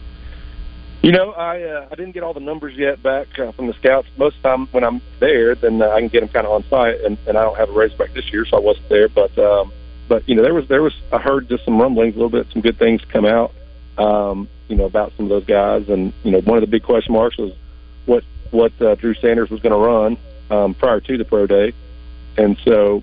[1.02, 3.72] You know, I uh, I didn't get all the numbers yet back uh, from the
[3.74, 4.06] scouts.
[4.18, 6.52] Most of the time when I'm there, then uh, I can get them kind of
[6.52, 9.08] on site, and, and I don't have a Razorback this year, so I wasn't there.
[9.08, 9.72] But um,
[10.08, 12.52] but you know, there was there was I heard just some rumblings, a little bit,
[12.52, 13.54] some good things come out,
[13.96, 16.82] um, you know, about some of those guys, and you know, one of the big
[16.82, 17.54] question marks was
[18.04, 20.18] what what uh, Drew Sanders was going to run
[20.50, 21.72] um, prior to the pro day,
[22.36, 23.02] and so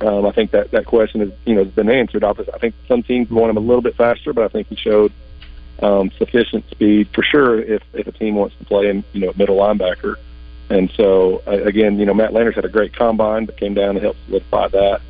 [0.00, 2.24] um, I think that that question is you know has been answered.
[2.24, 4.74] Obviously, I think some teams want him a little bit faster, but I think he
[4.74, 5.12] showed
[5.82, 9.32] um, sufficient speed for sure if if a team wants to play him, you know,
[9.36, 10.16] middle linebacker.
[10.68, 13.98] And so again, you know, Matt Landers had a great combine, but came down and
[13.98, 15.00] helped solidify that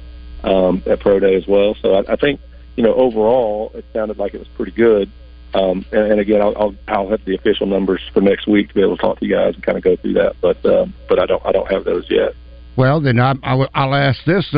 [0.44, 1.74] um, at pro day as well.
[1.80, 2.40] So I, I think
[2.76, 5.10] you know overall it sounded like it was pretty good.
[5.54, 8.74] Um, and, and again, I'll, I'll I'll have the official numbers for next week to
[8.74, 10.36] be able to talk to you guys and kind of go through that.
[10.40, 12.34] But um, but I don't I don't have those yet.
[12.76, 14.54] Well, then I, I, will ask this: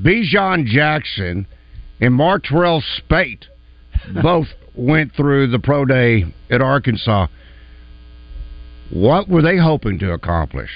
[0.00, 1.46] Bijhon Jackson
[2.00, 3.44] and Martrell Spaight
[4.22, 4.48] both
[4.78, 7.26] went through the pro day at Arkansas.
[8.90, 10.70] What were they hoping to accomplish?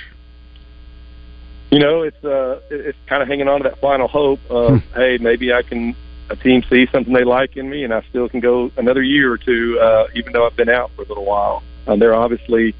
[1.70, 4.94] You know, it's uh, it's kind of hanging on to that final hope of, Hmm.
[4.94, 5.96] hey, maybe I can
[6.28, 9.32] a team see something they like in me, and I still can go another year
[9.32, 11.62] or two, uh, even though I've been out for a little while.
[11.86, 12.74] Um, they're obviously,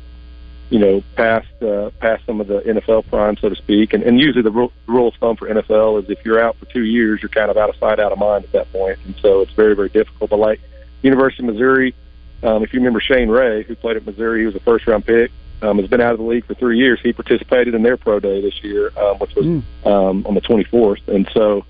[0.71, 4.21] you know, past uh, past some of the NFL prime, so to speak, and, and
[4.21, 7.21] usually the rule, rule of thumb for NFL is if you're out for two years,
[7.23, 9.53] you're kind of out of sight, out of mind at that point, and so it's
[9.53, 10.29] very very difficult.
[10.31, 10.61] But like
[11.03, 11.95] University of Missouri,
[12.43, 15.05] um, if you remember Shane Ray, who played at Missouri, he was a first round
[15.07, 15.31] pick.
[15.63, 16.99] Um, has been out of the league for three years.
[17.01, 19.47] He participated in their pro day this year, um, which was
[19.85, 21.07] um, on the 24th.
[21.07, 21.65] And so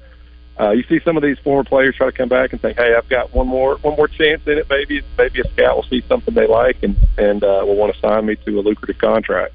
[0.58, 2.94] uh, you see some of these former players try to come back and think, "Hey,
[2.94, 4.66] I've got one more one more chance in it.
[4.70, 8.00] Maybe maybe a scout will see something they like and and uh, will want to
[8.00, 9.54] sign me to a lucrative contract."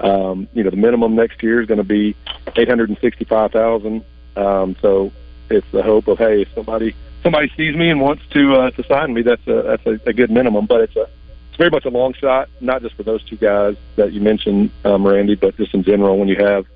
[0.00, 2.14] Um, you know, the minimum next year is going to be
[2.56, 4.04] 865,000.
[4.36, 5.12] Um, so
[5.50, 8.84] it's the hope of, hey, if somebody somebody sees me and wants to uh, to
[8.84, 10.66] sign me, that's a that's a, a good minimum.
[10.66, 11.02] But it's a
[11.48, 14.70] it's very much a long shot, not just for those two guys that you mentioned,
[14.84, 16.18] um, Randy, but just in general.
[16.18, 16.66] When you have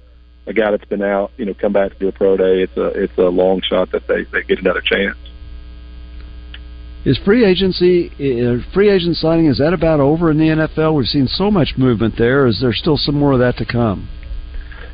[0.47, 2.77] a guy that's been out, you know, come back to do a pro day, it's
[2.77, 5.17] a it's a long shot that they they get another chance.
[7.05, 10.95] Is free agency, uh, free agent signing, is that about over in the NFL?
[10.95, 12.47] We've seen so much movement there.
[12.47, 14.09] Is there still some more of that to come?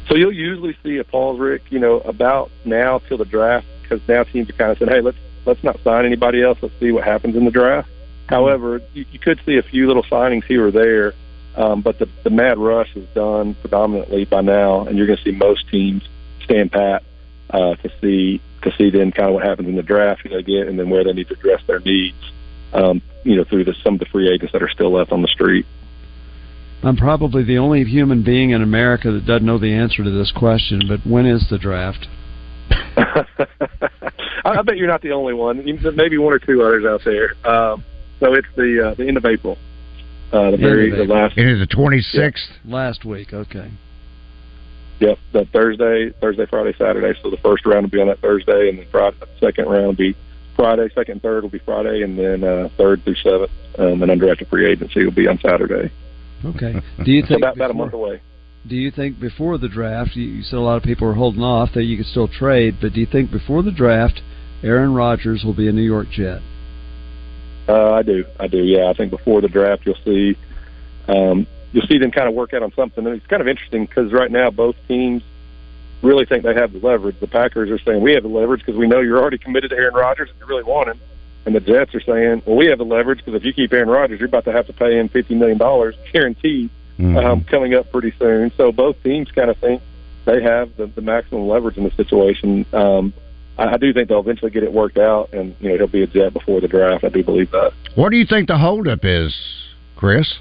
[0.09, 4.01] So you'll usually see a pause, Rick, you know, about now till the draft, because
[4.09, 5.19] now teams are kind of saying, hey, let's
[5.49, 6.59] let's not sign anybody else.
[6.61, 7.89] Let's see what happens in the draft.
[8.29, 11.15] However, you, you could see a few little signings here or there,
[11.57, 15.25] um, but the the mad rush is done predominantly by now, and you're going to
[15.25, 16.03] see most teams
[16.45, 17.03] stand pat
[17.51, 20.43] uh, to see to see then kind of what happens in the draft who they
[20.43, 22.17] get, and then where they need to address their needs.
[22.73, 25.23] Um, you know, through the, some of the free agents that are still left on
[25.23, 25.65] the street.
[26.83, 30.31] I'm probably the only human being in America that doesn't know the answer to this
[30.31, 32.07] question, but when is the draft?
[34.49, 35.65] I, I bet you're not the only one.
[35.95, 37.31] Maybe one or two others out there.
[37.49, 37.85] Um,
[38.21, 39.59] so it's the uh, the end of April.
[40.33, 41.37] Uh, the very the last.
[41.39, 42.35] It is the 26th.
[42.65, 43.71] Last week, okay.
[45.01, 47.19] Yep, the Thursday, Thursday, Friday, Saturday.
[47.23, 49.87] So the first round will be on that Thursday, and then Friday, the second round
[49.87, 50.17] will be
[50.57, 50.89] Friday.
[50.95, 54.49] Second, and third will be Friday, and then uh, third through seventh, um, and undrafted
[54.51, 55.93] free agency will be on Saturday.
[56.45, 56.81] Okay.
[57.05, 58.23] Do you So think about, about a before- month away?
[58.67, 61.43] Do you think before the draft, you, you said a lot of people are holding
[61.43, 64.21] off that you could still trade, but do you think before the draft,
[64.63, 66.43] Aaron Rodgers will be a New York Jet?
[67.69, 68.59] Uh, I do, I do.
[68.59, 70.37] Yeah, I think before the draft, you'll see,
[71.07, 73.07] um, you'll see them kind of work out on something.
[73.07, 75.23] And it's kind of interesting because right now both teams
[76.03, 77.21] really think they have the leverage.
[77.21, 79.77] The Packers are saying we have the leverage because we know you're already committed to
[79.77, 81.01] Aaron Rodgers and you really want him.
[81.45, 83.89] And the Jets are saying, well, we have the leverage because if you keep Aaron
[83.89, 87.91] Rodgers, you're about to have to pay him fifty million dollars guaranteed um, coming up
[87.91, 88.51] pretty soon.
[88.57, 89.83] So both teams kind of think
[90.25, 92.67] they have the, the maximum leverage in the situation.
[92.73, 93.15] Um,
[93.59, 96.03] I, I do think they'll eventually get it worked out, and you know he'll be
[96.03, 97.05] a Jet before the draft.
[97.05, 97.73] I do believe that.
[97.95, 99.35] What do you think the holdup is,
[99.97, 100.35] Chris?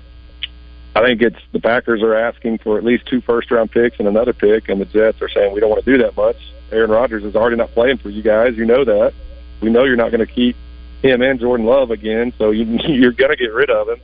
[0.96, 4.08] I think it's the Packers are asking for at least two first round picks and
[4.08, 6.38] another pick, and the Jets are saying we don't want to do that much.
[6.72, 8.58] Aaron Rodgers is already not playing for you guys.
[8.58, 9.14] You know that.
[9.62, 10.56] We know you're not going to keep
[11.02, 14.00] him and Jordan Love again, so you, you're going to get rid of him.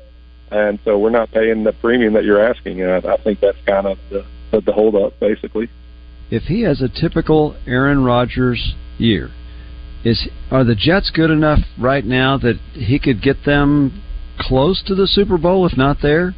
[0.51, 3.57] And so we're not paying the premium that you're asking, and I, I think that's
[3.66, 5.70] kind of the the, the hold up, basically.
[6.34, 9.29] If he has a typical Aaron Rodgers year,
[10.03, 14.01] is are the Jets good enough right now that he could get them
[14.39, 16.34] close to the Super Bowl, if not there?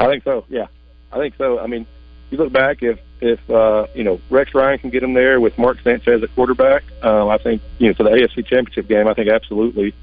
[0.00, 0.46] I think so.
[0.48, 0.68] Yeah,
[1.12, 1.58] I think so.
[1.58, 1.86] I mean,
[2.30, 5.58] you look back if if uh, you know Rex Ryan can get him there with
[5.58, 6.82] Mark Sanchez at quarterback.
[7.02, 9.94] Um, I think you know for the AFC Championship game, I think absolutely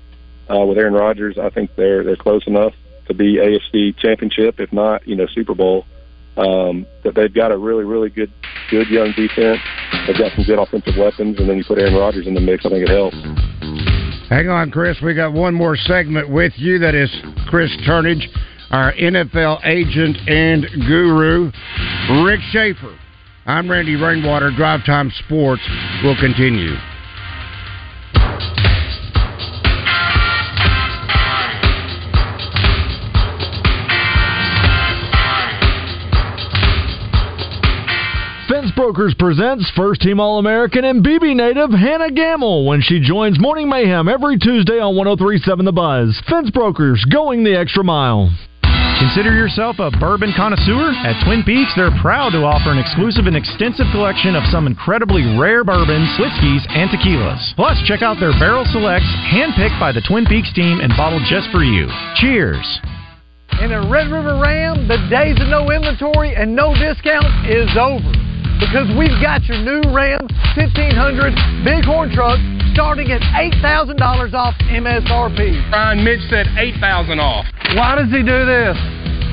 [0.47, 2.75] uh, with Aaron Rodgers, I think they're they're close enough
[3.07, 5.87] to be AFC Championship, if not you know Super Bowl.
[6.37, 8.31] Um, that they've got a really really good
[8.69, 9.59] good young defense.
[10.07, 12.65] They've got some good offensive weapons, and then you put Aaron Rodgers in the mix.
[12.65, 13.17] I think it helps.
[14.29, 14.97] Hang on, Chris.
[15.01, 16.79] We got one more segment with you.
[16.79, 17.09] That is
[17.47, 18.25] Chris Turnage,
[18.71, 21.51] our NFL agent and guru,
[22.25, 22.97] Rick Schaefer.
[23.45, 24.51] I'm Randy Rainwater.
[24.55, 25.61] Drive Time Sports
[26.03, 26.73] will continue.
[38.75, 43.69] Brokers presents first team All American and Beebe native Hannah Gamble when she joins Morning
[43.69, 46.11] Mayhem every Tuesday on 1037 The Buzz.
[46.27, 48.27] Fence Brokers going the extra mile.
[48.99, 50.91] Consider yourself a bourbon connoisseur?
[51.07, 55.23] At Twin Peaks, they're proud to offer an exclusive and extensive collection of some incredibly
[55.39, 57.55] rare bourbons, whiskeys, and tequilas.
[57.55, 61.47] Plus, check out their barrel selects, handpicked by the Twin Peaks team and bottled just
[61.55, 61.87] for you.
[62.19, 62.67] Cheers!
[63.63, 68.24] In a Red River Ram, the days of no inventory and no discounts is over.
[68.59, 72.39] Because we've got your new Ram 1500 Bighorn truck
[72.71, 73.21] starting at
[73.63, 73.99] $8,000
[74.33, 75.71] off MSRP.
[75.71, 77.45] Brian Mitch said 8000 off.
[77.75, 78.75] Why does he do this?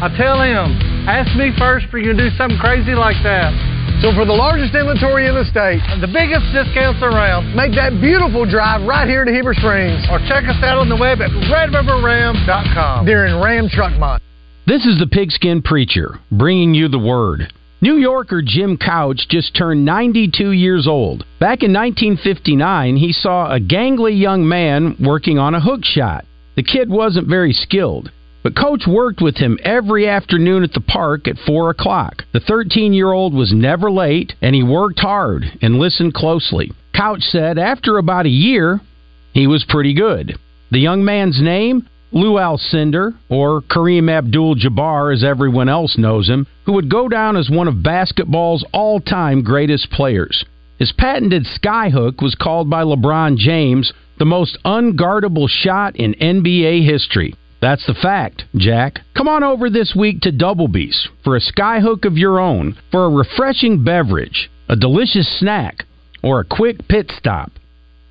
[0.03, 0.75] I tell him,
[1.07, 3.55] ask me first for you to do something crazy like that.
[4.03, 8.43] So for the largest inventory in the state, the biggest discounts around, make that beautiful
[8.43, 10.03] drive right here to Heber Springs.
[10.11, 14.23] Or check us out on the web at redriverram.com during Ram Truck Month.
[14.67, 17.53] This is the Pigskin Preacher, bringing you the word.
[17.83, 21.27] New Yorker Jim Couch just turned 92 years old.
[21.41, 26.25] Back in 1959, he saw a gangly young man working on a hook shot.
[26.55, 28.13] The kid wasn't very skilled,
[28.45, 32.23] but Coach worked with him every afternoon at the park at 4 o'clock.
[32.33, 36.71] The 13 year old was never late, and he worked hard and listened closely.
[36.95, 38.81] Couch said after about a year,
[39.35, 40.39] he was pretty good.
[40.71, 41.89] The young man's name?
[42.13, 47.37] Lou Alcindor, or Kareem Abdul Jabbar as everyone else knows him, who would go down
[47.37, 50.45] as one of basketball's all time greatest players.
[50.79, 57.35] His patented skyhook was called by LeBron James the most unguardable shot in NBA history.
[57.61, 59.01] That's the fact, Jack.
[59.17, 63.11] Come on over this week to Doublebees for a skyhook of your own, for a
[63.11, 65.85] refreshing beverage, a delicious snack,
[66.23, 67.53] or a quick pit stop.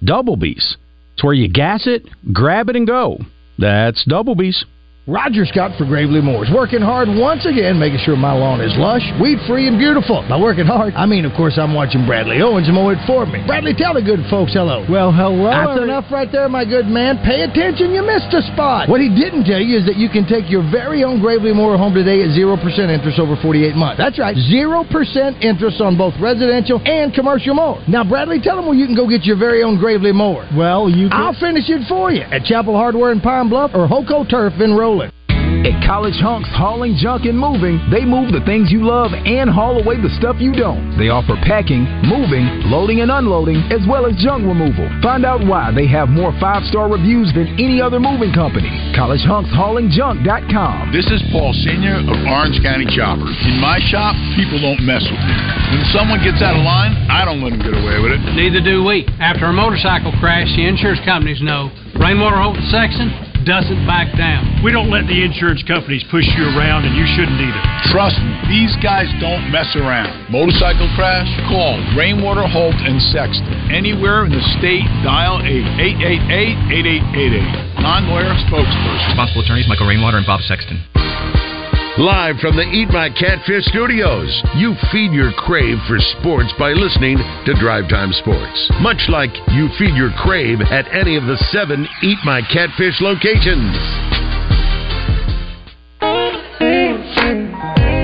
[0.03, 0.77] Doublebees.
[1.13, 3.19] It's where you gas it, grab it, and go.
[3.61, 4.65] That's Doublebees.
[5.09, 9.01] Roger Scott for Gravely mowers, working hard once again, making sure my lawn is lush,
[9.17, 10.21] weed free, and beautiful.
[10.29, 13.41] By working hard, I mean, of course, I'm watching Bradley Owens mow it for me.
[13.49, 14.85] Bradley, tell the good folks hello.
[14.85, 15.49] Well, hello.
[15.49, 17.17] That's every- enough right there, my good man.
[17.25, 18.89] Pay attention, you missed a spot.
[18.93, 21.77] What he didn't tell you is that you can take your very own Gravely mower
[21.81, 22.61] home today at 0%
[22.93, 23.97] interest over 48 months.
[23.97, 27.81] That's right, 0% interest on both residential and commercial mowers.
[27.87, 30.45] Now, Bradley, tell them where you can go get your very own Gravely mower.
[30.55, 31.17] Well, you can...
[31.17, 34.75] I'll finish it for you at Chapel Hardware in Pine Bluff or Hoco Turf in
[34.75, 34.90] Roland.
[35.61, 39.77] At College Hunks Hauling Junk and Moving, they move the things you love and haul
[39.77, 40.97] away the stuff you don't.
[40.97, 44.89] They offer packing, moving, loading and unloading, as well as junk removal.
[45.03, 48.73] Find out why they have more five star reviews than any other moving company.
[48.97, 50.95] CollegeHunksHaulingJunk.com.
[50.95, 53.37] This is Paul Senior of Orange County Choppers.
[53.45, 55.35] In my shop, people don't mess with me.
[55.77, 58.21] When someone gets out of line, I don't let them get away with it.
[58.33, 59.05] Neither do we.
[59.21, 64.63] After a motorcycle crash, the insurance companies know Rainwater Holt and Sexton doesn't back down.
[64.63, 67.61] We don't let the insurance companies push you around, and you shouldn't either.
[67.89, 70.31] Trust me, these guys don't mess around.
[70.31, 71.27] Motorcycle crash?
[71.49, 73.53] Call Rainwater Holt and Sexton.
[73.71, 77.81] Anywhere in the state, dial 888-8888.
[77.81, 79.07] Non-lawyer spokesperson.
[79.09, 80.81] Responsible attorneys Michael Rainwater and Bob Sexton.
[81.99, 87.17] Live from the Eat My Catfish studios, you feed your crave for sports by listening
[87.43, 88.71] to Drive Time Sports.
[88.79, 93.75] Much like you feed your crave at any of the seven Eat My Catfish locations.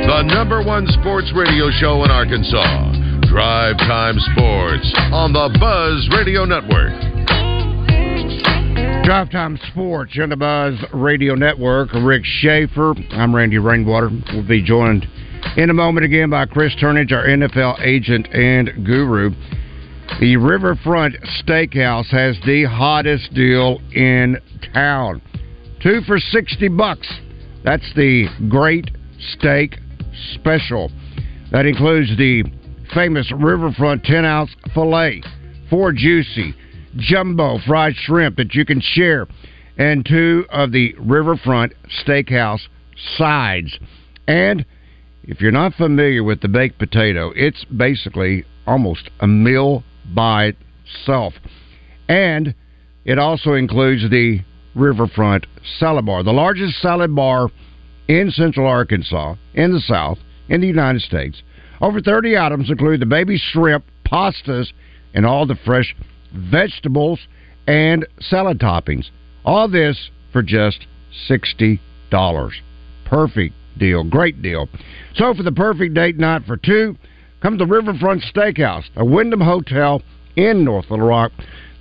[0.04, 2.92] The number one sports radio show in Arkansas.
[3.32, 6.92] Drive Time Sports on the Buzz Radio Network.
[9.08, 11.94] Drive Time Sports Buzz Radio Network.
[11.94, 12.94] Rick Schaefer.
[13.12, 14.10] I'm Randy Rainwater.
[14.34, 15.08] We'll be joined
[15.56, 19.30] in a moment again by Chris Turnage, our NFL agent and guru.
[20.20, 24.42] The Riverfront Steakhouse has the hottest deal in
[24.74, 25.22] town.
[25.82, 27.10] Two for 60 bucks.
[27.64, 28.92] That's the Great
[29.38, 29.78] Steak
[30.34, 30.92] Special.
[31.54, 32.44] That includes the
[32.94, 35.24] famous Riverfront 10 ounce filet,
[35.70, 36.54] four juicy
[36.96, 39.28] jumbo fried shrimp that you can share,
[39.78, 41.74] and two of the Riverfront
[42.04, 42.68] Steakhouse
[43.18, 43.78] sides.
[44.28, 44.66] And
[45.24, 49.84] if you're not familiar with the baked potato, it's basically almost a meal
[50.14, 50.54] by
[50.86, 51.34] itself.
[52.10, 52.56] And
[53.06, 54.42] it also includes the
[54.76, 55.46] Riverfront
[55.80, 57.50] Salad Bar, the largest salad bar
[58.08, 60.20] in Central Arkansas, in the South,
[60.50, 61.42] in the United States.
[61.82, 64.72] Over 30 items include the baby shrimp, pastas,
[65.14, 65.96] and all the fresh
[66.38, 67.20] vegetables
[67.68, 69.10] and salad toppings.
[69.46, 70.88] All this for just
[71.30, 71.80] $60.
[73.06, 74.04] Perfect deal.
[74.04, 74.68] Great deal.
[75.16, 76.98] So, for the perfect date night for two,
[77.42, 80.02] come to Riverfront Steakhouse, a Wyndham Hotel
[80.36, 81.32] in North Little Rock.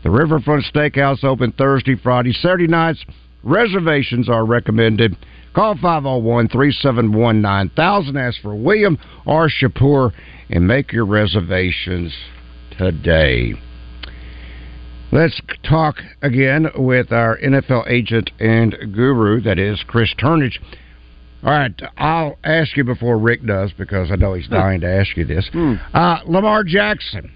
[0.02, 3.04] The Riverfront Steakhouse open Thursday, Friday, Saturday nights.
[3.42, 5.16] Reservations are recommended.
[5.54, 8.16] Call 501 371 9000.
[8.16, 9.48] Ask for William R.
[9.48, 10.12] Shapur
[10.50, 12.14] and make your reservations
[12.76, 13.54] today.
[15.12, 20.58] Let's talk again with our NFL agent and guru, that is Chris Turnage.
[21.44, 25.16] All right, I'll ask you before Rick does because I know he's dying to ask
[25.16, 25.48] you this.
[25.94, 27.32] Uh, Lamar Jackson,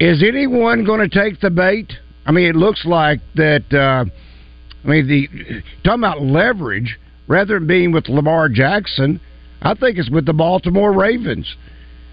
[0.00, 1.92] is anyone going to take the bait?
[2.24, 3.64] I mean, it looks like that.
[3.72, 4.04] Uh,
[4.82, 5.28] I mean, the
[5.84, 6.98] talking about leverage
[7.28, 9.20] rather than being with Lamar Jackson,
[9.60, 11.54] I think it's with the Baltimore Ravens.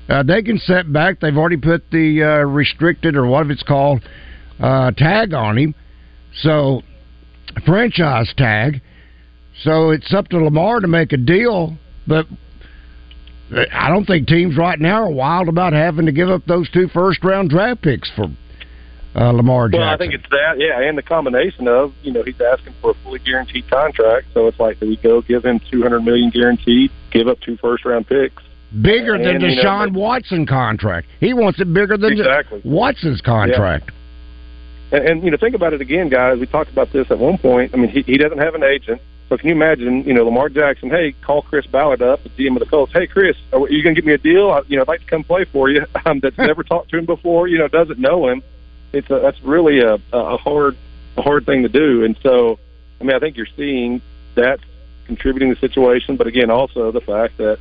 [0.09, 1.21] Uh, they can set back.
[1.21, 4.03] They've already put the uh, restricted or what it's called
[4.60, 5.76] uh, tag on him,
[6.41, 6.82] so
[7.66, 8.82] franchise tag.
[9.64, 11.78] So it's up to Lamar to make a deal,
[12.08, 12.26] but
[13.72, 16.88] I don't think teams right now are wild about having to give up those two
[16.88, 18.26] first round draft picks for
[19.16, 19.82] uh, Lamar Jackson.
[19.82, 22.91] Well, I think it's that, yeah, and the combination of you know he's asking for
[22.91, 26.32] a fully guaranteed contract, so it's like do we go give him two hundred million
[26.32, 28.41] guaranteed, give up two first round picks,
[28.82, 31.08] bigger than and, you know, Watson contract.
[31.20, 32.62] He wants it bigger than Exactly.
[32.66, 33.91] Watson's contract.
[34.93, 36.39] And, and you know, think about it again, guys.
[36.39, 37.73] We talked about this at one point.
[37.73, 39.01] I mean, he, he doesn't have an agent.
[39.27, 40.89] So can you imagine, you know, Lamar Jackson?
[40.89, 42.93] Hey, call Chris Ballard up, the GM of the Colts.
[42.93, 44.51] Hey, Chris, are you going to give me a deal?
[44.51, 45.85] I, you know, I'd like to come play for you.
[46.05, 47.47] Um, that's never talked to him before.
[47.47, 48.43] You know, doesn't know him.
[48.91, 50.75] It's a, that's really a, a hard
[51.15, 52.03] a hard thing to do.
[52.03, 52.59] And so,
[52.99, 54.01] I mean, I think you're seeing
[54.35, 54.59] that
[55.05, 56.17] contributing to the situation.
[56.17, 57.57] But again, also the fact that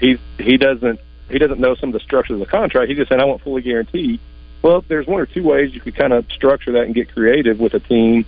[0.00, 2.88] he's he doesn't he doesn't know some of the structure of the contract.
[2.88, 4.20] He just said, "I want fully guaranteed."
[4.66, 7.60] Well, there's one or two ways you could kind of structure that and get creative
[7.60, 8.26] with a team,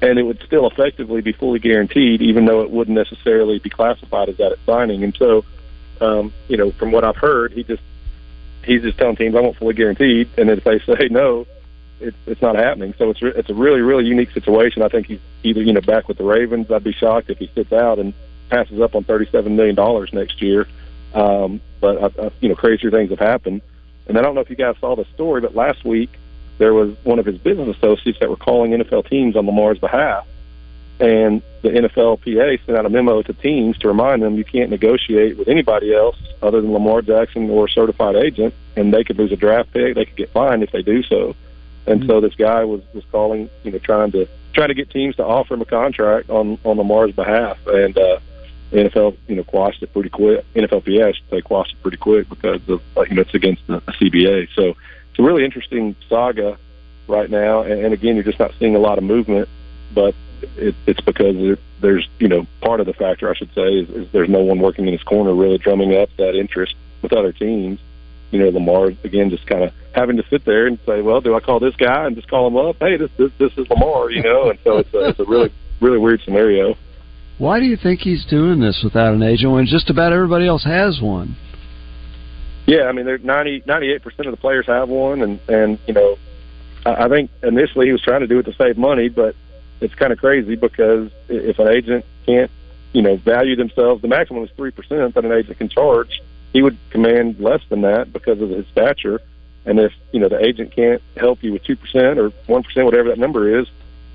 [0.00, 4.28] and it would still effectively be fully guaranteed, even though it wouldn't necessarily be classified
[4.28, 5.02] as that at signing.
[5.02, 5.44] And so,
[6.00, 7.82] um, you know, from what I've heard, he just
[8.64, 11.48] he's just telling teams, "I want fully guaranteed," and then if they say no,
[11.98, 12.94] it's it's not happening.
[12.96, 14.82] So it's re- it's a really really unique situation.
[14.82, 16.70] I think he's either you know back with the Ravens.
[16.70, 18.14] I'd be shocked if he sits out and
[18.50, 20.68] passes up on thirty seven million dollars next year.
[21.12, 23.62] Um, but I, I, you know, crazier things have happened.
[24.12, 26.10] And I don't know if you guys saw the story, but last week
[26.58, 30.26] there was one of his business associates that were calling NFL teams on Lamar's behalf,
[31.00, 35.38] and the NFLPA sent out a memo to teams to remind them you can't negotiate
[35.38, 39.32] with anybody else other than Lamar Jackson or a certified agent, and they could lose
[39.32, 41.34] a draft pick, they could get fined if they do so.
[41.86, 45.16] And so this guy was was calling, you know, trying to trying to get teams
[45.16, 48.18] to offer him a contract on on Lamar's behalf, and uh,
[48.72, 50.44] NFL, you know, quashed it pretty quick.
[50.54, 53.80] NFLPA, I should say, quashed it pretty quick because of you know it's against the,
[53.80, 54.48] the CBA.
[54.54, 54.74] So
[55.10, 56.58] it's a really interesting saga
[57.06, 59.48] right now, and, and again, you're just not seeing a lot of movement,
[59.94, 60.14] but
[60.56, 64.12] it, it's because there's you know part of the factor I should say is, is
[64.12, 67.78] there's no one working in his corner really drumming up that interest with other teams.
[68.30, 71.34] You know, Lamar again just kind of having to sit there and say, well, do
[71.34, 72.76] I call this guy and just call him up?
[72.80, 75.52] Hey, this this, this is Lamar, you know, and so it's a, it's a really
[75.80, 76.76] really weird scenario.
[77.42, 80.62] Why do you think he's doing this without an agent when just about everybody else
[80.62, 81.36] has one?
[82.68, 86.18] Yeah, I mean, they're 98 percent of the players have one, and and you know,
[86.86, 89.34] I I think initially he was trying to do it to save money, but
[89.80, 92.48] it's kind of crazy because if an agent can't,
[92.92, 96.22] you know, value themselves, the maximum is three percent that an agent can charge.
[96.52, 99.20] He would command less than that because of his stature,
[99.66, 102.84] and if you know the agent can't help you with two percent or one percent,
[102.84, 103.66] whatever that number is,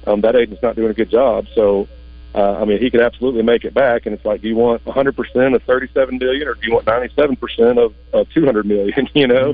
[0.06, 1.48] um, that agent's not doing a good job.
[1.54, 1.90] So.
[2.38, 4.86] Uh, I mean, he could absolutely make it back, and it's like, do you want
[4.86, 9.10] 100% of 37 million, or do you want 97% of, of 200 million?
[9.16, 9.50] You know,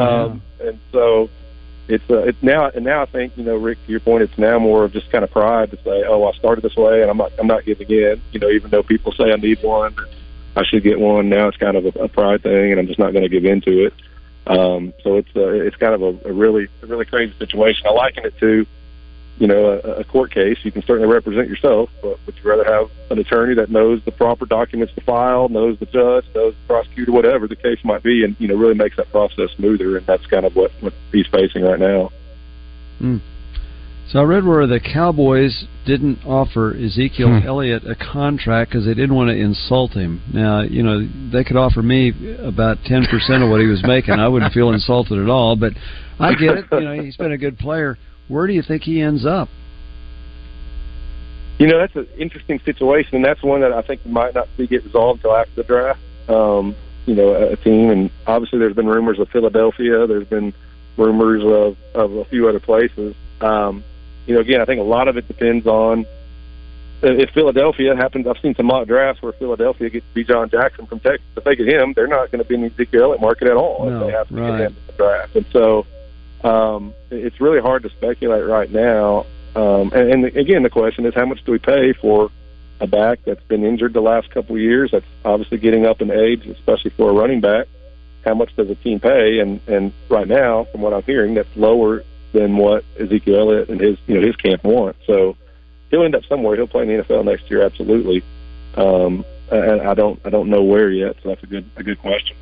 [0.00, 1.28] um, and so
[1.88, 4.36] it's uh, it's now and now I think you know Rick to your point it's
[4.38, 7.10] now more of just kind of pride to say oh I started this way and
[7.10, 9.96] I'm not I'm not giving in you know even though people say I need one
[10.54, 11.28] I should get one.
[11.28, 13.44] Now it's kind of a, a pride thing and I'm just not going to give
[13.44, 13.94] in to it.
[14.46, 17.86] Um, so it's uh, it's kind of a, a really a really crazy situation.
[17.86, 18.66] I liken it to
[19.38, 22.64] you know a, a court case you can certainly represent yourself but would you rather
[22.64, 26.66] have an attorney that knows the proper documents to file knows the judge knows the
[26.66, 30.06] prosecutor whatever the case might be and you know really makes that process smoother and
[30.06, 32.10] that's kind of what what he's facing right now
[32.98, 33.18] Hmm.
[34.10, 37.46] So I read where the Cowboys didn't offer Ezekiel Hmm.
[37.46, 40.22] Elliott a contract because they didn't want to insult him.
[40.32, 42.08] Now, you know, they could offer me
[42.42, 43.04] about 10%
[43.42, 44.14] of what he was making.
[44.14, 45.74] I wouldn't feel insulted at all, but
[46.18, 46.64] I get it.
[46.72, 47.98] You know, he's been a good player.
[48.28, 49.48] Where do you think he ends up?
[51.58, 54.66] You know, that's an interesting situation, and that's one that I think might not be
[54.66, 56.00] get resolved until after the draft.
[56.28, 56.76] Um,
[57.06, 60.06] you know, a, team, and obviously there's been rumors of Philadelphia.
[60.06, 60.52] There's been
[60.96, 63.14] rumors of of a few other places.
[63.40, 63.82] Um,
[64.26, 66.06] you know, again, I think a lot of it depends on
[67.02, 68.26] if Philadelphia happens.
[68.26, 71.26] I've seen some mock drafts where Philadelphia gets Bijan Jackson from Texas.
[71.36, 73.88] If they get him, they're not going to be in the Ezekiel market at all
[73.88, 74.50] No, if they have to right.
[74.50, 75.36] get him in the draft.
[75.36, 75.86] And so,
[76.44, 79.26] um, it's really hard to speculate right now.
[79.56, 82.30] Um, and, and again, the question is how much do we pay for
[82.80, 84.90] a back that's been injured the last couple of years.
[84.92, 87.66] That's obviously getting up in age, especially for a running back.
[88.24, 89.38] How much does a team pay?
[89.40, 93.80] And and right now, from what I'm hearing, that's lower than what Ezekiel Elliott and
[93.80, 94.96] his you know his camp want.
[95.06, 95.36] So
[95.90, 96.56] he'll end up somewhere.
[96.56, 98.22] He'll play in the NFL next year, absolutely.
[98.76, 101.16] Um, and I don't I don't know where yet.
[101.22, 102.36] So that's a good a good question.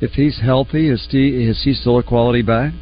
[0.00, 2.72] If he's healthy, is he is he still a quality back?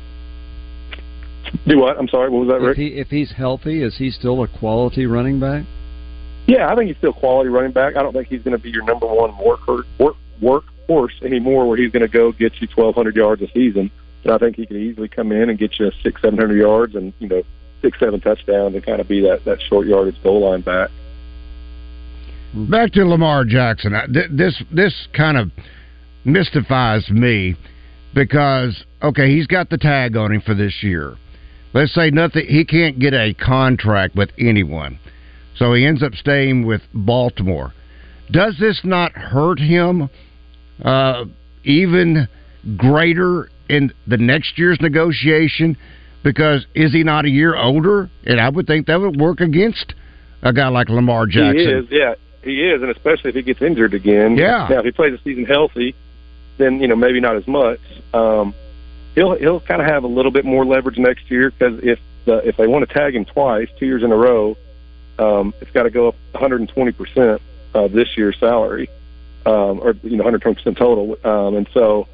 [1.66, 1.99] Do what?
[1.99, 2.30] I'm sorry.
[2.30, 2.76] What was that, If Rick?
[2.78, 5.64] he if he's healthy, is he still a quality running back?
[6.47, 7.97] Yeah, I think he's still quality running back.
[7.97, 9.61] I don't think he's going to be your number one work
[9.99, 13.91] work work horse anymore, where he's going to go get you 1,200 yards a season.
[14.24, 16.95] But I think he could easily come in and get you six, seven hundred yards,
[16.95, 17.43] and you know,
[17.82, 20.91] six, seven touchdowns, and kind of be that that short yardage goal line back.
[22.55, 23.95] Back to Lamar Jackson.
[23.95, 25.51] I- th- This this kind of
[26.24, 27.55] mystifies me
[28.14, 31.14] because okay, he's got the tag on him for this year.
[31.73, 32.47] Let's say nothing.
[32.47, 34.99] He can't get a contract with anyone,
[35.57, 37.73] so he ends up staying with Baltimore.
[38.31, 40.09] Does this not hurt him
[40.85, 41.25] uh,
[41.64, 42.29] even
[42.77, 45.77] greater in the next year's negotiation?
[46.23, 48.11] Because is he not a year older?
[48.25, 49.95] And I would think that would work against
[50.43, 51.57] a guy like Lamar Jackson.
[51.57, 54.37] He is, yeah, he is, and especially if he gets injured again.
[54.37, 54.66] Yeah.
[54.71, 55.95] Now, if he plays the season healthy,
[56.59, 57.81] then you know maybe not as much.
[58.12, 58.55] Um,
[59.15, 62.47] he'll he'll kind of have a little bit more leverage next year because if the,
[62.47, 64.57] if they want to tag him twice, two years in a row,
[65.19, 67.43] um, it's got to go up 120 percent
[67.75, 68.89] of this year's salary,
[69.47, 71.17] um, or you know 120 percent total.
[71.25, 72.09] Um, and so,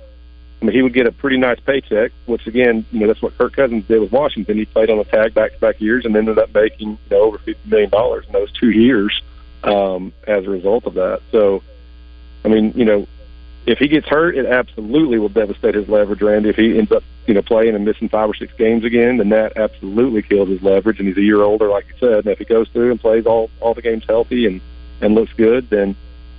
[0.61, 2.13] I mean, he would get a pretty nice paycheck.
[2.27, 4.57] Which again, you know, that's what Kirk Cousins did with Washington.
[4.57, 7.23] He played on a tag back to back years and ended up making you know
[7.23, 9.23] over 50 million dollars in those two years
[9.65, 11.23] um, as a result of that.
[11.33, 11.63] So,
[12.45, 13.07] I mean, you know,
[13.67, 16.51] if he gets hurt, it absolutely will devastate his leverage, Randy.
[16.51, 19.31] If he ends up, you know, playing and missing five or six games again, then
[19.31, 21.01] that absolutely kills his leverage.
[21.01, 22.19] And he's a year older, like you said.
[22.19, 24.61] And if he goes through and plays all all the games healthy and
[25.01, 25.97] and looks good, then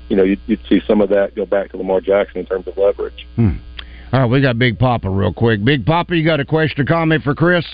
[0.08, 2.66] you know you'd, you'd see some of that go back to Lamar Jackson in terms
[2.66, 3.28] of leverage.
[3.36, 3.58] Hmm.
[4.14, 5.64] All right, we got Big Papa real quick.
[5.66, 7.66] Big Papa, you got a question or comment for Chris?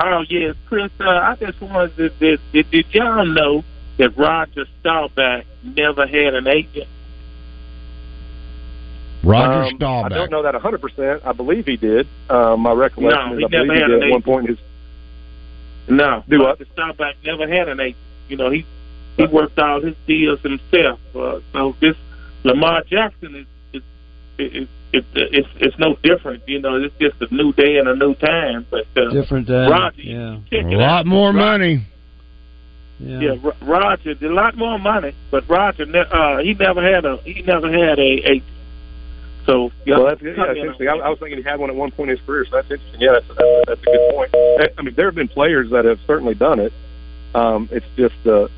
[0.00, 0.90] Oh yes, Chris.
[1.00, 3.64] Uh, I just wanted to did, did, did y'all know
[3.96, 6.88] that Roger Staubach never had an agent?
[9.26, 10.80] Roger Um, I don't know that 100.
[10.80, 12.06] percent I believe he did.
[12.30, 14.64] Um, my recollection No, is he I believe he did at one point in his
[15.88, 16.58] No, Do what?
[16.58, 17.96] Roger Staubach never had an agent.
[18.28, 18.64] You know, he
[19.16, 21.00] he worked out his deals himself.
[21.14, 21.96] Uh, so this
[22.44, 23.82] Lamar Jackson is
[24.38, 26.42] is is it, it's it's no different.
[26.48, 28.66] You know, it's just a new day and a new time.
[28.70, 29.66] But uh, Different day.
[29.68, 30.38] Roger, yeah.
[30.52, 31.86] A lot more Roger- money.
[32.98, 33.20] Yeah.
[33.20, 37.18] Yeah, Ro- Roger, a lot more money, but Roger, ne- uh, he never had a
[37.18, 38.42] he never had a agent.
[39.46, 40.22] So yeah, Well, that's.
[40.22, 40.88] Yeah, that's interesting.
[40.88, 42.70] I, I was thinking he had one at one point in his career, so that's
[42.70, 43.00] interesting.
[43.00, 44.30] Yeah, that's, that's, that's a good point.
[44.34, 46.72] I- I mean, there have been players that have certainly done it.
[47.34, 48.50] Um, it's just the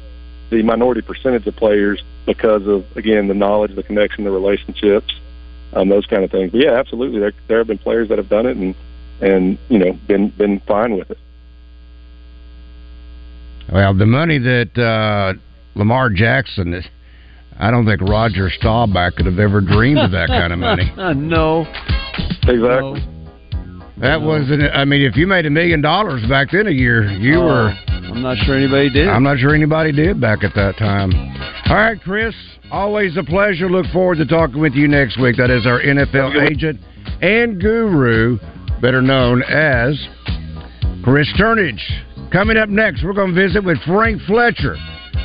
[0.51, 5.13] the minority percentage of players because of again the knowledge, the connection, the relationships,
[5.75, 6.53] um, those kind of things.
[6.53, 7.21] But yeah, absolutely.
[7.21, 8.75] There there have been players that have done it and
[9.21, 11.19] and you know been been fine with it.
[13.71, 15.35] Well, the money that uh,
[15.75, 16.87] Lamar Jackson, is-
[17.61, 20.93] I don't think Roger Staubach could have ever dreamed of that kind of money.
[21.17, 21.67] no.
[22.47, 23.03] Exactly.
[24.01, 24.63] That wasn't.
[24.73, 27.69] I mean, if you made a million dollars back then a year, you Oh, were.
[27.89, 29.09] I'm not sure anybody did.
[29.09, 31.13] I'm not sure anybody did back at that time.
[31.69, 32.35] All right, Chris.
[32.71, 33.69] Always a pleasure.
[33.69, 35.37] Look forward to talking with you next week.
[35.37, 36.81] That is our NFL agent
[37.21, 38.39] and guru,
[38.81, 39.99] better known as
[41.03, 41.83] Chris Turnage.
[42.31, 44.77] Coming up next, we're going to visit with Frank Fletcher.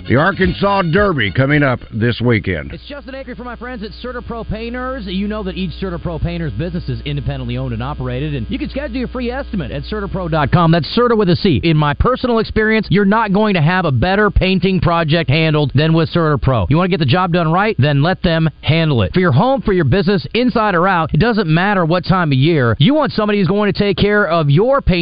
[0.06, 2.74] The Arkansas Derby coming up this weekend.
[2.74, 5.06] It's Justin Acre for my friends at CertaPro Painters.
[5.06, 8.70] You know that each CertaPro Painters business is independently owned and operated, and you can
[8.70, 10.72] schedule your free estimate at CertaPro.com.
[10.72, 11.62] That's Certa with a C.
[11.64, 15.93] In my personal experience, you're not going to have a better painting project handled than
[15.93, 16.70] with CertaPro.
[16.70, 17.74] You want to get the job done right?
[17.80, 19.14] Then let them handle it.
[19.14, 22.38] For your home, for your business, inside or out, it doesn't matter what time of
[22.38, 22.76] year.
[22.78, 24.93] You want somebody who's going to take care of your painting